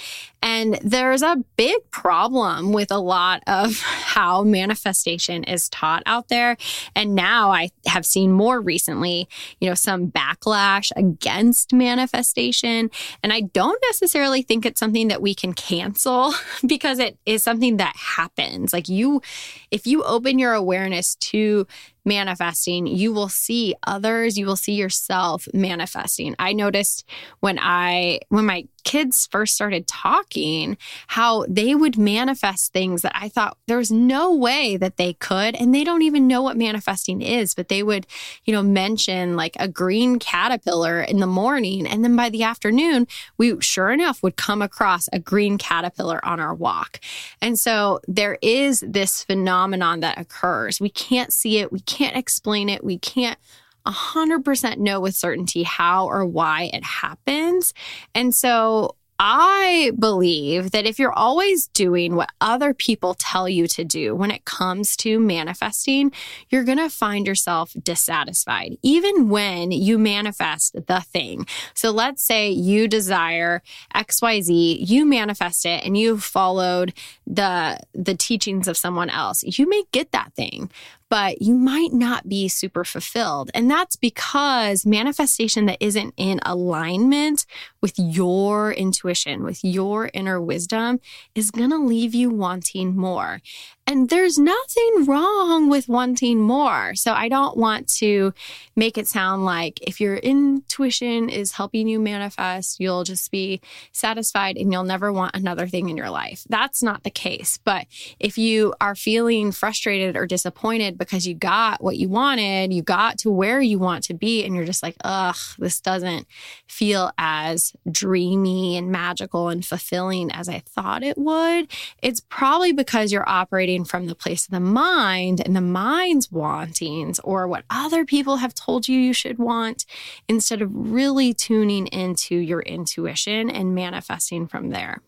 And 0.44 0.78
there's 0.82 1.22
a 1.22 1.42
big 1.56 1.90
problem 1.90 2.72
with 2.72 2.92
a 2.92 2.98
lot 2.98 3.42
of 3.46 3.80
how 3.80 4.44
manifestation 4.44 5.42
is 5.42 5.70
taught 5.70 6.02
out 6.04 6.28
there. 6.28 6.58
And 6.94 7.14
now 7.14 7.50
I 7.50 7.70
have 7.86 8.04
seen 8.04 8.30
more 8.30 8.60
recently, 8.60 9.26
you 9.58 9.68
know, 9.68 9.74
some 9.74 10.10
backlash 10.10 10.92
against 10.96 11.72
manifestation. 11.72 12.90
And 13.22 13.32
I 13.32 13.40
don't 13.40 13.82
necessarily 13.88 14.42
think 14.42 14.66
it's 14.66 14.78
something 14.78 15.08
that 15.08 15.22
we 15.22 15.34
can 15.34 15.54
cancel 15.54 16.34
because 16.66 16.98
it 16.98 17.18
is 17.24 17.42
something 17.42 17.78
that 17.78 17.96
happens. 17.96 18.74
Like 18.74 18.88
you, 18.88 19.22
if 19.70 19.86
you 19.86 20.02
open 20.04 20.38
your 20.38 20.52
awareness 20.52 21.14
to 21.16 21.66
manifesting, 22.04 22.86
you 22.86 23.12
will 23.12 23.28
see 23.28 23.74
others, 23.86 24.38
you 24.38 24.46
will 24.46 24.56
see 24.56 24.74
yourself 24.74 25.48
manifesting. 25.54 26.34
I 26.38 26.52
noticed 26.52 27.04
when 27.40 27.58
I 27.58 28.20
when 28.28 28.46
my 28.46 28.66
kids 28.84 29.26
first 29.30 29.54
started 29.54 29.86
talking 29.86 30.76
how 31.08 31.44
they 31.48 31.74
would 31.74 31.98
manifest 31.98 32.72
things 32.72 33.02
that 33.02 33.12
I 33.14 33.28
thought 33.28 33.56
there 33.66 33.78
was 33.78 33.90
no 33.90 34.34
way 34.34 34.76
that 34.76 34.98
they 34.98 35.14
could 35.14 35.56
and 35.56 35.74
they 35.74 35.84
don't 35.84 36.02
even 36.02 36.28
know 36.28 36.42
what 36.42 36.56
manifesting 36.56 37.22
is, 37.22 37.54
but 37.54 37.68
they 37.68 37.82
would, 37.82 38.06
you 38.44 38.52
know, 38.52 38.62
mention 38.62 39.36
like 39.36 39.56
a 39.58 39.68
green 39.68 40.18
caterpillar 40.18 41.00
in 41.00 41.18
the 41.18 41.26
morning 41.26 41.86
and 41.86 42.04
then 42.04 42.14
by 42.14 42.28
the 42.28 42.42
afternoon, 42.42 43.06
we 43.38 43.58
sure 43.60 43.90
enough 43.90 44.22
would 44.22 44.36
come 44.36 44.62
across 44.62 45.08
a 45.12 45.18
green 45.18 45.58
caterpillar 45.58 46.24
on 46.24 46.38
our 46.38 46.54
walk. 46.54 47.00
And 47.40 47.58
so 47.58 48.00
there 48.06 48.38
is 48.42 48.84
this 48.86 49.24
phenomenon 49.24 50.00
that 50.00 50.18
occurs. 50.18 50.80
We 50.80 50.90
can't 50.90 51.32
see 51.32 51.58
it, 51.58 51.72
we 51.72 51.80
can't 51.94 52.16
explain 52.16 52.68
it. 52.68 52.82
We 52.82 52.98
can't 52.98 53.38
100% 53.86 54.78
know 54.78 55.00
with 55.00 55.14
certainty 55.14 55.62
how 55.62 56.06
or 56.06 56.26
why 56.26 56.70
it 56.72 56.82
happens. 56.82 57.72
And 58.14 58.34
so 58.34 58.96
I 59.26 59.92
believe 59.98 60.72
that 60.72 60.84
if 60.84 60.98
you're 60.98 61.10
always 61.10 61.68
doing 61.68 62.14
what 62.14 62.28
other 62.42 62.74
people 62.74 63.14
tell 63.14 63.48
you 63.48 63.66
to 63.68 63.82
do 63.82 64.14
when 64.14 64.30
it 64.30 64.44
comes 64.44 64.98
to 64.98 65.18
manifesting, 65.18 66.12
you're 66.50 66.62
going 66.62 66.76
to 66.76 66.90
find 66.90 67.26
yourself 67.26 67.72
dissatisfied, 67.82 68.76
even 68.82 69.30
when 69.30 69.70
you 69.70 69.98
manifest 69.98 70.74
the 70.74 71.00
thing. 71.00 71.46
So 71.72 71.90
let's 71.90 72.22
say 72.22 72.50
you 72.50 72.86
desire 72.86 73.62
XYZ, 73.94 74.86
you 74.86 75.06
manifest 75.06 75.64
it 75.64 75.82
and 75.86 75.96
you 75.96 76.18
followed 76.18 76.92
the, 77.26 77.78
the 77.94 78.14
teachings 78.14 78.68
of 78.68 78.76
someone 78.76 79.08
else. 79.08 79.42
You 79.42 79.66
may 79.66 79.84
get 79.90 80.12
that 80.12 80.34
thing, 80.34 80.70
but 81.08 81.40
you 81.40 81.54
might 81.54 81.92
not 81.92 82.28
be 82.28 82.48
super 82.48 82.84
fulfilled. 82.84 83.50
And 83.54 83.70
that's 83.70 83.94
because 83.94 84.84
manifestation 84.84 85.66
that 85.66 85.78
isn't 85.80 86.12
in 86.16 86.40
alignment 86.44 87.46
with 87.80 87.94
your 87.98 88.72
intuition, 88.72 89.13
with 89.42 89.64
your 89.64 90.10
inner 90.12 90.40
wisdom, 90.40 91.00
is 91.34 91.50
going 91.50 91.70
to 91.70 91.78
leave 91.78 92.14
you 92.14 92.30
wanting 92.30 92.96
more. 92.96 93.40
And 93.86 94.08
there's 94.08 94.38
nothing 94.38 95.04
wrong 95.04 95.68
with 95.68 95.90
wanting 95.90 96.40
more. 96.40 96.94
So 96.94 97.12
I 97.12 97.28
don't 97.28 97.54
want 97.54 97.86
to 97.98 98.32
make 98.74 98.96
it 98.96 99.06
sound 99.06 99.44
like 99.44 99.78
if 99.82 100.00
your 100.00 100.16
intuition 100.16 101.28
is 101.28 101.52
helping 101.52 101.86
you 101.86 102.00
manifest, 102.00 102.80
you'll 102.80 103.04
just 103.04 103.30
be 103.30 103.60
satisfied 103.92 104.56
and 104.56 104.72
you'll 104.72 104.84
never 104.84 105.12
want 105.12 105.36
another 105.36 105.66
thing 105.66 105.90
in 105.90 105.98
your 105.98 106.08
life. 106.08 106.44
That's 106.48 106.82
not 106.82 107.02
the 107.02 107.10
case. 107.10 107.58
But 107.62 107.84
if 108.18 108.38
you 108.38 108.72
are 108.80 108.94
feeling 108.94 109.52
frustrated 109.52 110.16
or 110.16 110.26
disappointed 110.26 110.96
because 110.96 111.26
you 111.26 111.34
got 111.34 111.82
what 111.82 111.98
you 111.98 112.08
wanted, 112.08 112.72
you 112.72 112.82
got 112.82 113.18
to 113.18 113.30
where 113.30 113.60
you 113.60 113.78
want 113.78 114.04
to 114.04 114.14
be, 114.14 114.44
and 114.44 114.54
you're 114.54 114.64
just 114.64 114.82
like, 114.82 114.96
ugh, 115.04 115.36
this 115.58 115.80
doesn't 115.80 116.26
feel 116.66 117.12
as 117.18 117.74
dreamy 117.90 118.78
and 118.78 118.90
magical 118.90 119.50
and 119.50 119.64
fulfilling 119.64 120.32
as 120.32 120.48
I 120.48 120.60
thought 120.60 121.02
it 121.02 121.18
would, 121.18 121.70
it's 122.02 122.22
probably 122.30 122.72
because 122.72 123.12
you're 123.12 123.28
operating 123.28 123.73
operating 123.74 123.84
from 123.84 124.06
the 124.06 124.14
place 124.14 124.46
of 124.46 124.52
the 124.52 124.60
mind 124.60 125.42
and 125.44 125.56
the 125.56 125.60
mind's 125.60 126.30
wantings 126.30 127.18
or 127.20 127.48
what 127.48 127.64
other 127.70 128.04
people 128.04 128.36
have 128.36 128.54
told 128.54 128.88
you 128.88 128.98
you 128.98 129.12
should 129.12 129.38
want 129.38 129.84
instead 130.28 130.62
of 130.62 130.70
really 130.72 131.34
tuning 131.34 131.86
into 131.88 132.36
your 132.36 132.60
intuition 132.62 133.50
and 133.50 133.74
manifesting 133.74 134.46
from 134.46 134.70
there. 134.70 135.00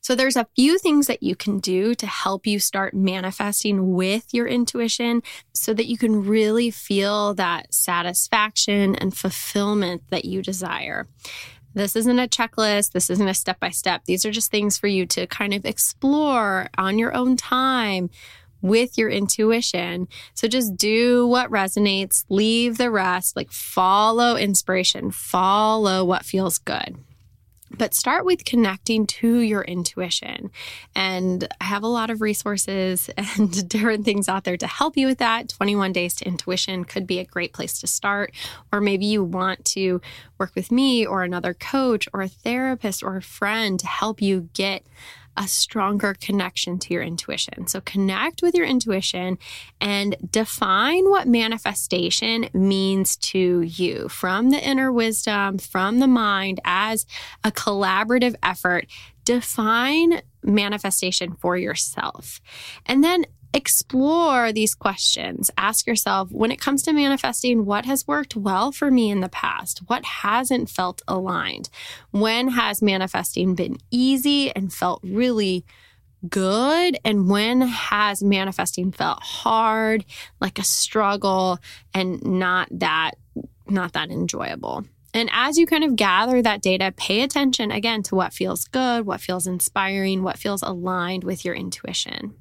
So, 0.00 0.14
there's 0.14 0.36
a 0.36 0.46
few 0.56 0.78
things 0.78 1.06
that 1.08 1.22
you 1.22 1.34
can 1.36 1.58
do 1.58 1.94
to 1.96 2.06
help 2.06 2.46
you 2.46 2.58
start 2.58 2.94
manifesting 2.94 3.94
with 3.94 4.32
your 4.32 4.46
intuition 4.46 5.22
so 5.52 5.74
that 5.74 5.86
you 5.86 5.98
can 5.98 6.24
really 6.24 6.70
feel 6.70 7.34
that 7.34 7.74
satisfaction 7.74 8.94
and 8.94 9.14
fulfillment 9.14 10.02
that 10.10 10.24
you 10.24 10.40
desire. 10.40 11.06
This 11.74 11.94
isn't 11.96 12.18
a 12.18 12.26
checklist. 12.26 12.92
This 12.92 13.10
isn't 13.10 13.28
a 13.28 13.34
step 13.34 13.60
by 13.60 13.70
step. 13.70 14.04
These 14.04 14.24
are 14.24 14.30
just 14.30 14.50
things 14.50 14.78
for 14.78 14.86
you 14.86 15.06
to 15.06 15.26
kind 15.26 15.54
of 15.54 15.64
explore 15.64 16.68
on 16.76 16.98
your 16.98 17.14
own 17.14 17.36
time 17.36 18.10
with 18.60 18.98
your 18.98 19.08
intuition. 19.08 20.08
So 20.34 20.48
just 20.48 20.76
do 20.76 21.26
what 21.26 21.50
resonates, 21.50 22.24
leave 22.28 22.76
the 22.78 22.90
rest, 22.90 23.36
like 23.36 23.52
follow 23.52 24.36
inspiration, 24.36 25.10
follow 25.10 26.04
what 26.04 26.24
feels 26.24 26.58
good. 26.58 26.96
But 27.70 27.94
start 27.94 28.24
with 28.24 28.44
connecting 28.44 29.06
to 29.06 29.38
your 29.38 29.62
intuition. 29.62 30.50
And 30.94 31.46
I 31.60 31.64
have 31.64 31.82
a 31.82 31.88
lot 31.88 32.10
of 32.10 32.20
resources 32.20 33.10
and 33.16 33.68
different 33.68 34.04
things 34.04 34.28
out 34.28 34.44
there 34.44 34.56
to 34.56 34.66
help 34.66 34.96
you 34.96 35.06
with 35.06 35.18
that. 35.18 35.48
21 35.48 35.92
Days 35.92 36.14
to 36.16 36.26
Intuition 36.26 36.84
could 36.84 37.06
be 37.06 37.18
a 37.18 37.24
great 37.24 37.52
place 37.52 37.78
to 37.80 37.86
start. 37.86 38.32
Or 38.72 38.80
maybe 38.80 39.06
you 39.06 39.22
want 39.22 39.64
to 39.66 40.00
work 40.38 40.52
with 40.54 40.72
me 40.72 41.06
or 41.06 41.22
another 41.22 41.54
coach 41.54 42.08
or 42.12 42.22
a 42.22 42.28
therapist 42.28 43.02
or 43.02 43.16
a 43.16 43.22
friend 43.22 43.78
to 43.80 43.86
help 43.86 44.22
you 44.22 44.48
get 44.52 44.86
a 45.38 45.46
stronger 45.46 46.14
connection 46.20 46.78
to 46.80 46.92
your 46.92 47.02
intuition. 47.02 47.68
So 47.68 47.80
connect 47.80 48.42
with 48.42 48.54
your 48.54 48.66
intuition 48.66 49.38
and 49.80 50.16
define 50.30 51.08
what 51.08 51.28
manifestation 51.28 52.48
means 52.52 53.16
to 53.16 53.60
you 53.62 54.08
from 54.08 54.50
the 54.50 54.58
inner 54.58 54.90
wisdom, 54.90 55.58
from 55.58 56.00
the 56.00 56.08
mind 56.08 56.60
as 56.64 57.06
a 57.44 57.52
collaborative 57.52 58.34
effort. 58.42 58.86
Define 59.24 60.22
manifestation 60.42 61.34
for 61.34 61.56
yourself. 61.56 62.40
And 62.86 63.04
then 63.04 63.24
explore 63.54 64.52
these 64.52 64.74
questions. 64.74 65.50
Ask 65.56 65.86
yourself 65.86 66.30
when 66.30 66.50
it 66.50 66.60
comes 66.60 66.82
to 66.82 66.92
manifesting, 66.92 67.64
what 67.64 67.86
has 67.86 68.06
worked 68.06 68.36
well 68.36 68.72
for 68.72 68.90
me 68.90 69.10
in 69.10 69.20
the 69.20 69.28
past? 69.28 69.80
What 69.86 70.04
hasn't 70.04 70.70
felt 70.70 71.02
aligned? 71.08 71.70
When 72.10 72.48
has 72.48 72.82
manifesting 72.82 73.54
been 73.54 73.78
easy 73.90 74.50
and 74.54 74.72
felt 74.72 75.00
really 75.02 75.64
good? 76.28 76.98
And 77.04 77.28
when 77.28 77.62
has 77.62 78.22
manifesting 78.22 78.92
felt 78.92 79.22
hard, 79.22 80.04
like 80.40 80.58
a 80.58 80.64
struggle 80.64 81.58
and 81.94 82.22
not 82.24 82.68
that, 82.70 83.12
not 83.68 83.94
that 83.94 84.10
enjoyable? 84.10 84.84
And 85.14 85.30
as 85.32 85.56
you 85.56 85.66
kind 85.66 85.84
of 85.84 85.96
gather 85.96 86.42
that 86.42 86.60
data, 86.60 86.92
pay 86.96 87.22
attention 87.22 87.70
again 87.70 88.02
to 88.04 88.14
what 88.14 88.34
feels 88.34 88.66
good, 88.66 89.06
what 89.06 89.22
feels 89.22 89.46
inspiring, 89.46 90.22
what 90.22 90.38
feels 90.38 90.62
aligned 90.62 91.24
with 91.24 91.46
your 91.46 91.54
intuition. 91.54 92.34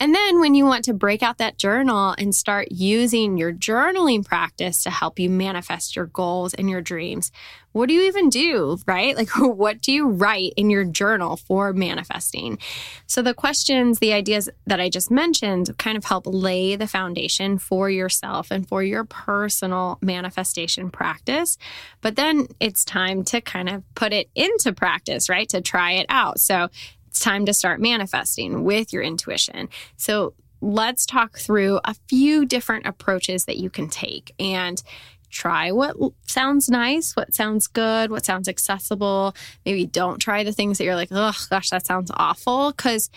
And 0.00 0.14
then 0.14 0.40
when 0.40 0.54
you 0.54 0.64
want 0.64 0.84
to 0.86 0.94
break 0.94 1.22
out 1.22 1.38
that 1.38 1.58
journal 1.58 2.14
and 2.18 2.34
start 2.34 2.68
using 2.70 3.36
your 3.36 3.52
journaling 3.52 4.24
practice 4.24 4.82
to 4.84 4.90
help 4.90 5.18
you 5.18 5.30
manifest 5.30 5.96
your 5.96 6.06
goals 6.06 6.54
and 6.54 6.68
your 6.68 6.80
dreams, 6.80 7.32
what 7.72 7.88
do 7.88 7.94
you 7.94 8.02
even 8.02 8.28
do, 8.28 8.78
right? 8.86 9.16
Like, 9.22 9.30
what 9.36 9.80
do 9.80 9.92
you 9.92 10.08
write 10.08 10.52
in 10.56 10.68
your 10.68 10.84
journal 10.84 11.36
for 11.36 11.72
manifesting? 11.72 12.58
So, 13.06 13.22
the 13.22 13.34
questions, 13.34 14.00
the 14.00 14.12
ideas 14.12 14.48
that 14.66 14.80
I 14.80 14.88
just 14.88 15.12
mentioned 15.12 15.76
kind 15.78 15.96
of 15.96 16.04
help 16.04 16.24
lay 16.26 16.74
the 16.74 16.88
foundation 16.88 17.58
for 17.58 17.88
yourself 17.88 18.50
and 18.50 18.66
for 18.66 18.82
your 18.82 19.04
personal 19.04 19.98
manifestation 20.02 20.90
practice. 20.90 21.56
But 22.00 22.16
then 22.16 22.48
it's 22.58 22.84
time 22.84 23.22
to 23.24 23.40
kind 23.40 23.68
of 23.68 23.84
put 23.94 24.12
it 24.12 24.28
into 24.34 24.72
practice, 24.72 25.28
right? 25.28 25.48
To 25.50 25.60
try 25.60 25.92
it 25.92 26.06
out. 26.08 26.40
So, 26.40 26.68
it's 27.12 27.20
time 27.20 27.44
to 27.44 27.52
start 27.52 27.78
manifesting 27.78 28.64
with 28.64 28.90
your 28.90 29.02
intuition. 29.02 29.68
So 29.98 30.32
let's 30.62 31.04
talk 31.04 31.36
through 31.36 31.78
a 31.84 31.92
few 32.08 32.46
different 32.46 32.86
approaches 32.86 33.44
that 33.44 33.58
you 33.58 33.68
can 33.68 33.90
take 33.90 34.32
and 34.38 34.82
try 35.28 35.72
what 35.72 35.94
sounds 36.26 36.70
nice, 36.70 37.14
what 37.14 37.34
sounds 37.34 37.66
good, 37.66 38.10
what 38.10 38.24
sounds 38.24 38.48
accessible. 38.48 39.36
Maybe 39.66 39.84
don't 39.84 40.20
try 40.20 40.42
the 40.42 40.52
things 40.52 40.78
that 40.78 40.84
you're 40.84 40.94
like, 40.94 41.10
oh 41.10 41.36
gosh, 41.50 41.68
that 41.68 41.84
sounds 41.84 42.10
awful. 42.14 42.70
Because 42.70 43.10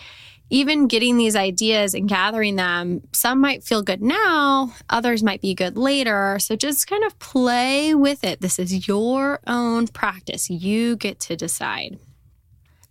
even 0.50 0.88
getting 0.88 1.16
these 1.16 1.34
ideas 1.34 1.94
and 1.94 2.06
gathering 2.06 2.56
them, 2.56 3.00
some 3.12 3.40
might 3.40 3.64
feel 3.64 3.80
good 3.80 4.02
now, 4.02 4.74
others 4.90 5.22
might 5.22 5.40
be 5.40 5.54
good 5.54 5.78
later. 5.78 6.38
So 6.38 6.54
just 6.54 6.86
kind 6.86 7.02
of 7.02 7.18
play 7.18 7.94
with 7.94 8.24
it. 8.24 8.42
This 8.42 8.58
is 8.58 8.86
your 8.86 9.40
own 9.46 9.86
practice. 9.86 10.50
You 10.50 10.96
get 10.96 11.18
to 11.20 11.34
decide. 11.34 11.98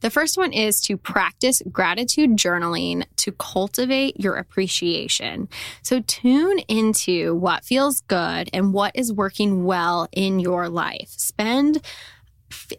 The 0.02 0.10
first 0.10 0.38
one 0.38 0.54
is 0.54 0.82
to 0.82 0.98
practice 0.98 1.62
gratitude 1.72 2.32
journaling 2.32 3.06
to 3.18 3.32
cultivate 3.32 4.20
your 4.20 4.36
appreciation. 4.36 5.50
So 5.82 6.02
tune 6.02 6.60
into 6.68 7.36
what 7.36 7.66
feels 7.66 8.02
good 8.02 8.50
and 8.54 8.74
what 8.74 8.92
is 8.96 9.12
working 9.12 9.66
well 9.66 10.08
in 10.12 10.40
your 10.40 10.70
life. 10.70 11.10
Spend 11.10 11.82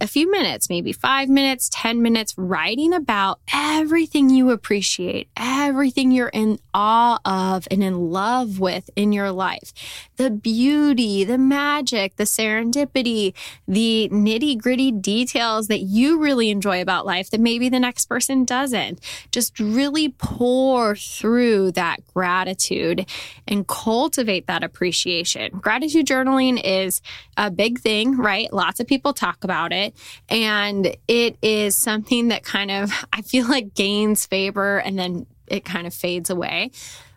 a 0.01 0.07
few 0.07 0.31
minutes, 0.31 0.69
maybe 0.69 0.93
five 0.93 1.29
minutes, 1.29 1.69
10 1.73 2.03
minutes, 2.03 2.35
writing 2.37 2.93
about 2.93 3.41
everything 3.53 4.31
you 4.31 4.51
appreciate, 4.51 5.29
everything 5.37 6.11
you're 6.11 6.29
in 6.29 6.59
awe 6.75 7.19
of 7.25 7.67
and 7.71 7.83
in 7.83 8.11
love 8.11 8.59
with 8.59 8.91
in 8.97 9.13
your 9.13 9.31
life. 9.33 9.73
The 10.17 10.31
beauty, 10.31 11.25
the 11.25 11.39
magic, 11.39 12.17
the 12.17 12.25
serendipity, 12.25 13.35
the 13.67 14.09
nitty 14.13 14.59
gritty 14.59 14.93
details 14.93 15.69
that 15.69 15.81
you 15.81 16.19
really 16.19 16.51
enjoy 16.51 16.81
about 16.81 17.07
life 17.07 17.31
that 17.31 17.41
maybe 17.41 17.69
the 17.69 17.81
next 17.81 18.07
person 18.07 18.45
doesn't. 18.45 19.01
Just 19.31 19.59
really 19.59 20.11
pour 20.11 20.97
through 20.97 21.73
that 21.73 21.99
gratitude 22.13 23.09
and 23.49 23.67
cultivate 23.67 24.47
that 24.47 24.63
appreciation. 24.63 25.53
Gratitude 25.59 26.07
journaling 26.07 26.61
is 26.63 27.01
a 27.37 27.51
big 27.51 27.79
thing, 27.79 28.17
right? 28.17 28.53
Lots 28.53 28.81
of 28.81 28.87
people 28.87 29.13
talk 29.13 29.45
about 29.45 29.66
it. 29.73 29.95
And 30.29 30.97
it 31.09 31.37
is 31.43 31.77
something 31.77 32.29
that 32.29 32.43
kind 32.43 32.71
of, 32.71 32.93
I 33.13 33.23
feel 33.23 33.49
like 33.49 33.75
gains 33.75 34.27
favor 34.27 34.79
and 34.79 34.99
then 34.99 35.27
it 35.47 35.65
kind 35.65 35.87
of 35.87 35.95
fades 35.95 36.31
away. 36.31 36.71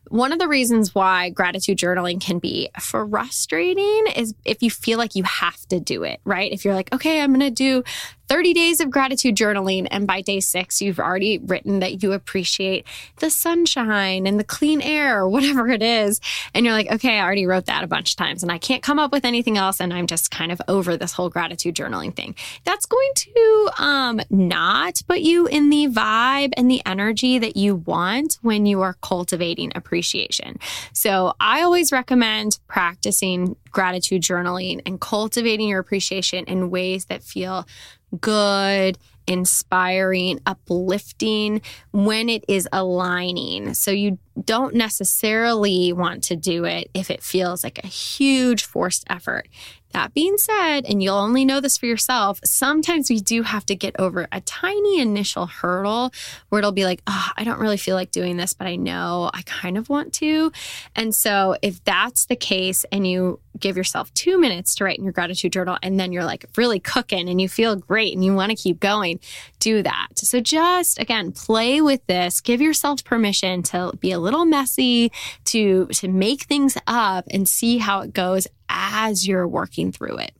One 0.09 0.31
of 0.31 0.39
the 0.39 0.47
reasons 0.47 0.95
why 0.95 1.29
gratitude 1.29 1.77
journaling 1.77 2.19
can 2.19 2.39
be 2.39 2.69
frustrating 2.79 4.07
is 4.15 4.33
if 4.43 4.63
you 4.63 4.71
feel 4.71 4.97
like 4.97 5.15
you 5.15 5.23
have 5.23 5.63
to 5.67 5.79
do 5.79 6.03
it, 6.03 6.19
right? 6.25 6.51
If 6.51 6.65
you're 6.65 6.73
like, 6.73 6.91
okay, 6.93 7.21
I'm 7.21 7.31
going 7.31 7.41
to 7.41 7.51
do 7.51 7.83
30 8.29 8.53
days 8.53 8.79
of 8.79 8.91
gratitude 8.91 9.35
journaling. 9.35 9.87
And 9.89 10.05
by 10.05 10.21
day 10.21 10.39
six, 10.39 10.81
you've 10.81 10.99
already 10.99 11.39
written 11.39 11.79
that 11.79 12.03
you 12.03 12.13
appreciate 12.13 12.85
the 13.17 13.31
sunshine 13.31 14.27
and 14.27 14.39
the 14.39 14.43
clean 14.43 14.81
air, 14.81 15.19
or 15.19 15.27
whatever 15.27 15.67
it 15.67 15.81
is. 15.81 16.21
And 16.53 16.63
you're 16.65 16.75
like, 16.75 16.91
okay, 16.91 17.17
I 17.19 17.23
already 17.23 17.47
wrote 17.47 17.65
that 17.65 17.83
a 17.83 17.87
bunch 17.87 18.11
of 18.11 18.17
times 18.17 18.43
and 18.43 18.51
I 18.51 18.59
can't 18.59 18.83
come 18.83 18.99
up 18.99 19.11
with 19.11 19.25
anything 19.25 19.57
else. 19.57 19.81
And 19.81 19.91
I'm 19.91 20.05
just 20.05 20.29
kind 20.29 20.51
of 20.51 20.61
over 20.67 20.95
this 20.95 21.13
whole 21.13 21.29
gratitude 21.29 21.75
journaling 21.75 22.15
thing. 22.15 22.35
That's 22.65 22.85
going 22.85 23.11
to 23.15 23.69
um, 23.79 24.21
not 24.29 25.01
put 25.07 25.21
you 25.21 25.47
in 25.47 25.69
the 25.71 25.87
vibe 25.87 26.53
and 26.55 26.69
the 26.69 26.81
energy 26.85 27.39
that 27.39 27.57
you 27.57 27.75
want 27.75 28.37
when 28.41 28.67
you 28.67 28.81
are 28.81 28.93
cultivating 29.01 29.71
appreciation. 29.73 30.59
So 30.93 31.33
I 31.39 31.61
always 31.61 31.91
recommend 31.91 32.59
practicing 32.67 33.55
gratitude 33.71 34.21
journaling 34.21 34.81
and 34.85 34.99
cultivating 34.99 35.67
your 35.67 35.79
appreciation 35.79 36.45
in 36.45 36.69
ways 36.69 37.05
that 37.05 37.23
feel 37.23 37.67
good, 38.19 38.97
inspiring, 39.27 40.39
uplifting 40.47 41.61
when 41.91 42.29
it 42.29 42.43
is 42.47 42.67
aligning. 42.73 43.75
So 43.75 43.91
you 43.91 44.17
don't 44.43 44.73
necessarily 44.73 45.93
want 45.93 46.23
to 46.25 46.35
do 46.35 46.65
it 46.65 46.89
if 46.95 47.11
it 47.11 47.21
feels 47.21 47.63
like 47.63 47.83
a 47.83 47.87
huge 47.87 48.65
forced 48.65 49.03
effort. 49.07 49.47
That 49.91 50.13
being 50.13 50.37
said, 50.37 50.81
and 50.85 51.01
you'll 51.01 51.15
only 51.15 51.45
know 51.45 51.59
this 51.61 51.77
for 51.77 51.87
yourself, 51.87 52.39
sometimes 52.43 53.09
we 53.09 53.19
do 53.19 53.41
have 53.41 53.65
to 53.67 53.75
get 53.75 53.95
over 53.99 54.27
a 54.31 54.41
tiny 54.41 54.99
initial 54.99 55.47
hurdle 55.47 56.11
where 56.49 56.59
it'll 56.59 56.71
be 56.71 56.85
like, 56.85 57.01
oh, 57.07 57.29
I 57.35 57.43
don't 57.43 57.59
really 57.59 57.77
feel 57.77 57.95
like 57.95 58.11
doing 58.11 58.37
this, 58.37 58.53
but 58.53 58.67
I 58.67 58.75
know 58.75 59.31
I 59.33 59.41
kind 59.43 59.77
of 59.77 59.89
want 59.89 60.13
to. 60.15 60.51
And 60.95 61.13
so, 61.13 61.55
if 61.63 61.83
that's 61.83 62.25
the 62.25 62.35
case, 62.35 62.85
and 62.91 63.07
you 63.07 63.39
give 63.57 63.77
yourself 63.77 64.13
two 64.13 64.39
minutes 64.39 64.75
to 64.75 64.83
write 64.83 64.97
in 64.97 65.03
your 65.03 65.13
gratitude 65.13 65.53
journal, 65.53 65.77
and 65.81 65.99
then 65.99 66.11
you're 66.11 66.25
like 66.25 66.45
really 66.57 66.79
cooking 66.79 67.29
and 67.29 67.39
you 67.39 67.49
feel 67.49 67.75
great 67.75 68.13
and 68.13 68.23
you 68.23 68.33
want 68.33 68.49
to 68.49 68.55
keep 68.55 68.79
going, 68.79 69.19
do 69.59 69.81
that. 69.83 70.07
So, 70.15 70.39
just 70.39 70.99
again, 70.99 71.31
play 71.31 71.81
with 71.81 72.05
this, 72.07 72.41
give 72.41 72.61
yourself 72.61 73.03
permission 73.03 73.63
to 73.63 73.91
be 73.99 74.11
a 74.11 74.19
little 74.19 74.45
messy, 74.45 75.11
to, 75.45 75.87
to 75.87 76.07
make 76.07 76.43
things 76.43 76.77
up 76.87 77.25
and 77.31 77.47
see 77.47 77.77
how 77.77 78.01
it 78.01 78.13
goes 78.13 78.47
as 78.69 79.27
you're 79.27 79.47
working 79.47 79.91
through 79.91 80.17
it. 80.17 80.31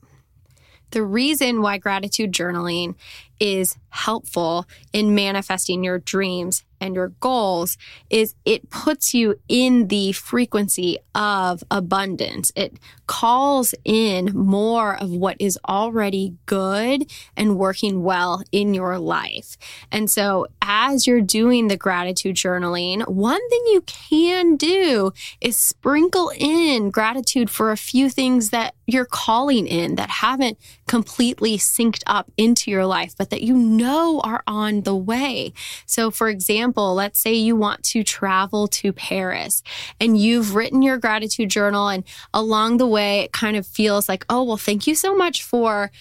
The 0.92 1.04
reason 1.04 1.62
why 1.62 1.78
gratitude 1.78 2.32
journaling 2.32 2.96
is 3.40 3.78
helpful 3.90 4.66
in 4.94 5.16
manifesting 5.16 5.84
your 5.84 6.00
dreams 6.00 6.64
and 6.82 6.96
your 6.96 7.10
goals 7.20 7.78
is 8.10 8.36
it 8.46 8.70
puts 8.70 9.14
you 9.14 9.40
in 9.48 9.88
the 9.88 10.12
frequency 10.14 10.98
of 11.14 11.64
abundance. 11.70 12.52
It 12.56 12.80
calls 13.08 13.74
in 13.84 14.32
more 14.34 14.96
of 14.96 15.12
what 15.12 15.36
is 15.40 15.60
already 15.68 16.36
good 16.46 17.12
and 17.36 17.58
working 17.58 18.04
well 18.04 18.44
in 18.52 18.74
your 18.74 18.98
life. 18.98 19.58
And 19.92 20.10
so 20.10 20.48
as 20.62 21.08
you're 21.08 21.22
doing 21.22 21.68
the 21.68 21.78
gratitude 21.78 22.36
journaling, 22.36 23.08
one 23.08 23.50
thing 23.50 23.62
you 23.68 23.82
can 23.86 24.56
do 24.56 25.12
is 25.42 25.58
sprinkle 25.58 26.32
in 26.38 26.92
gratitude 26.92 27.50
for 27.50 27.72
a 27.72 27.78
few 27.78 28.10
things 28.10 28.52
that 28.52 28.76
you're 28.86 29.06
calling 29.06 29.68
in 29.68 29.96
that 29.96 30.10
haven't 30.10 30.58
completely 30.88 31.58
synced 31.58 32.04
up 32.08 32.32
into 32.38 32.72
your 32.72 32.86
life, 32.86 33.14
but 33.18 33.29
that 33.30 33.42
you 33.42 33.56
know 33.56 34.22
are 34.24 34.44
on 34.48 34.82
the 34.82 34.96
way. 34.96 35.54
So 35.86 36.12
for 36.12 36.30
example, 36.30 36.94
let's 36.94 37.20
say 37.20 37.34
you 37.34 37.56
want 37.56 37.84
to 37.86 38.04
travel 38.04 38.68
to 38.68 38.94
Paris 38.94 39.64
and 40.00 40.18
you've 40.18 40.56
written 40.56 40.82
your 40.82 40.98
gratitude 40.98 41.50
journal, 41.50 41.88
and 41.88 42.04
along 42.34 42.78
the 42.78 42.88
way, 42.88 43.22
it 43.22 43.32
kind 43.32 43.56
of 43.58 43.66
feels 43.66 44.10
like, 44.10 44.26
oh, 44.30 44.44
well, 44.44 44.58
thank 44.58 44.88
you 44.88 44.96
so 44.96 45.16
much 45.16 45.44
for 45.44 45.92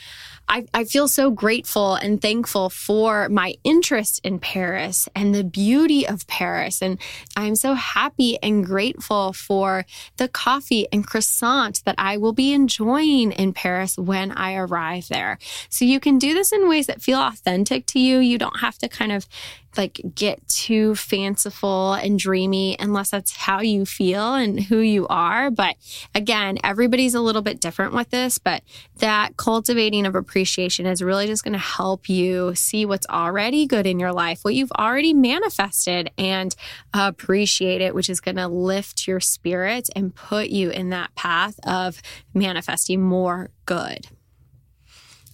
I, 0.49 0.67
I 0.73 0.85
feel 0.85 1.09
so 1.09 1.31
grateful 1.31 1.95
and 1.95 2.21
thankful 2.21 2.71
for 2.71 3.29
my 3.29 3.55
interest 3.65 4.21
in 4.25 4.39
Paris 4.39 5.09
and 5.15 5.35
the 5.35 5.45
beauty 5.45 6.09
of 6.09 6.27
Paris. 6.27 6.81
And 6.81 6.99
I'm 7.37 7.55
so 7.55 7.75
happy 7.75 8.39
and 8.43 8.65
grateful 8.65 9.33
for 9.33 9.85
the 10.17 10.29
coffee 10.29 10.87
and 10.93 11.07
croissant 11.07 11.85
that 11.85 11.97
I 11.99 12.17
will 12.17 12.33
be 12.33 12.53
enjoying 12.53 13.33
in 13.33 13.53
Paris 13.53 13.99
when 13.99 14.33
I 14.33 14.55
arrive 14.55 15.09
there. 15.09 15.39
So 15.69 15.85
you 15.85 16.01
can 16.01 16.19
do 16.19 16.33
this 16.33 16.53
in 16.53 16.69
ways 16.69 16.87
that 16.87 17.03
feel 17.03 17.21
authentic 17.21 17.87
to 17.87 17.99
you. 17.99 18.19
You 18.19 18.39
don't 18.39 18.61
have 18.61 18.79
to 18.79 18.89
kind 18.89 19.13
of 19.13 19.27
like 19.77 20.01
get 20.15 20.47
too 20.49 20.95
fanciful 20.95 21.95
and 21.95 22.19
dreamy 22.19 22.77
unless 22.79 23.11
that's 23.11 23.37
how 23.37 23.61
you 23.61 23.85
feel 23.85 24.35
and 24.35 24.61
who 24.61 24.79
you 24.79 25.07
are. 25.09 25.51
But 25.51 25.77
again, 26.15 26.59
everybody's 26.65 27.15
a 27.15 27.21
little 27.21 27.43
bit 27.43 27.61
different 27.61 27.93
with 27.93 28.11
this, 28.11 28.39
but 28.39 28.63
that 28.97 29.37
cultivating 29.37 30.07
of 30.07 30.15
appreciation 30.15 30.87
is 30.87 31.03
really 31.03 31.27
just 31.27 31.45
going 31.45 31.53
to 31.53 31.59
help 31.59 32.09
you 32.09 32.55
see 32.55 32.87
what's 32.87 33.07
already 33.09 33.67
good 33.67 33.87
in 33.87 34.01
your 34.01 34.13
life, 34.13 34.41
what 34.43 34.55
you've 34.55 34.73
already 34.73 35.15
manifested 35.15 36.11
and 36.19 36.55
appreciate 36.95 37.81
it, 37.81 37.95
which 37.95 38.11
is 38.11 38.21
going 38.21 38.37
to 38.37 38.49
lift 38.49 39.07
your 39.07 39.21
spirit 39.21 39.89
and 39.95 40.15
put 40.15 40.49
you 40.49 40.71
in 40.71 40.91
that 40.91 41.15
path 41.15 41.61
of 41.65 42.03
manifesting 42.35 43.01
more 43.03 43.51
good. 43.67 44.09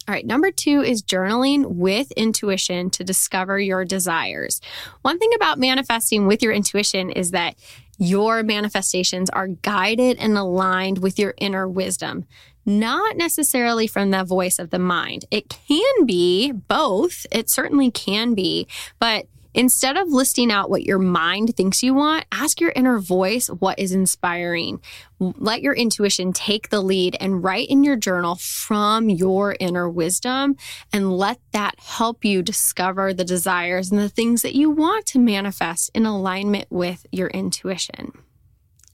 All 0.07 0.13
right, 0.13 0.27
number 0.27 0.51
two 0.51 0.83
is 0.83 1.03
journaling 1.03 1.77
with 1.77 2.11
intuition 2.13 2.91
to 2.91 3.05
discover 3.05 3.59
your 3.59 3.87
desires. 3.87 4.61
One 5.01 5.19
thing 5.19 5.31
about 5.35 5.59
manifesting 5.59 6.27
with 6.27 6.43
your 6.43 6.53
intuition 6.53 7.11
is 7.11 7.31
that 7.31 7.55
your 7.97 8.43
manifestations 8.43 9.31
are 9.31 9.49
guided 9.49 10.19
and 10.19 10.37
aligned 10.37 10.99
with 10.99 11.19
your 11.19 11.33
inner 11.39 11.67
wisdom, 11.67 12.27
not 12.67 13.17
necessarily 13.17 13.87
from 13.87 14.11
the 14.11 14.25
voice 14.25 14.59
of 14.59 14.69
the 14.71 14.79
mind. 14.79 15.25
It 15.31 15.49
can 15.49 16.05
be 16.05 16.53
both, 16.53 17.25
it 17.33 17.49
certainly 17.49 17.91
can 17.91 18.35
be, 18.35 18.67
but 18.99 19.27
Instead 19.55 19.97
of 19.97 20.09
listing 20.09 20.51
out 20.51 20.69
what 20.69 20.83
your 20.83 20.99
mind 20.99 21.57
thinks 21.57 21.83
you 21.83 21.95
want, 21.95 22.25
ask 22.33 22.61
your 22.61 22.73
inner 22.75 22.99
voice 22.99 23.47
what 23.47 23.79
is 23.79 23.93
inspiring. 23.93 24.81
Let 25.21 25.63
your 25.63 25.75
intuition 25.75 26.33
take 26.33 26.71
the 26.71 26.81
lead 26.81 27.17
and 27.21 27.43
write 27.43 27.69
in 27.69 27.85
your 27.85 27.97
journal 27.97 28.35
from 28.35 29.09
your 29.09 29.57
inner 29.61 29.89
wisdom 29.89 30.57
and 30.93 31.17
let 31.17 31.39
that 31.53 31.79
help 31.79 32.25
you 32.25 32.43
discover 32.43 33.15
the 33.15 33.25
desires 33.25 33.91
and 33.91 34.01
the 34.01 34.09
things 34.09 34.43
that 34.43 34.57
you 34.57 34.71
want 34.71 35.07
to 35.07 35.21
manifest 35.21 35.91
in 35.95 36.05
alignment 36.05 36.67
with 36.71 37.07
your 37.13 37.29
intuition. 37.29 38.13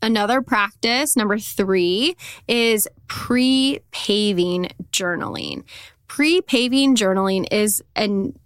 Another 0.02 0.40
practice, 0.40 1.16
number 1.16 1.38
three, 1.38 2.16
is 2.48 2.88
pre 3.06 3.80
paving 3.90 4.70
journaling. 4.92 5.64
Pre 6.06 6.40
paving 6.40 6.96
journaling 6.96 7.46
is 7.50 7.82
an 7.96 8.38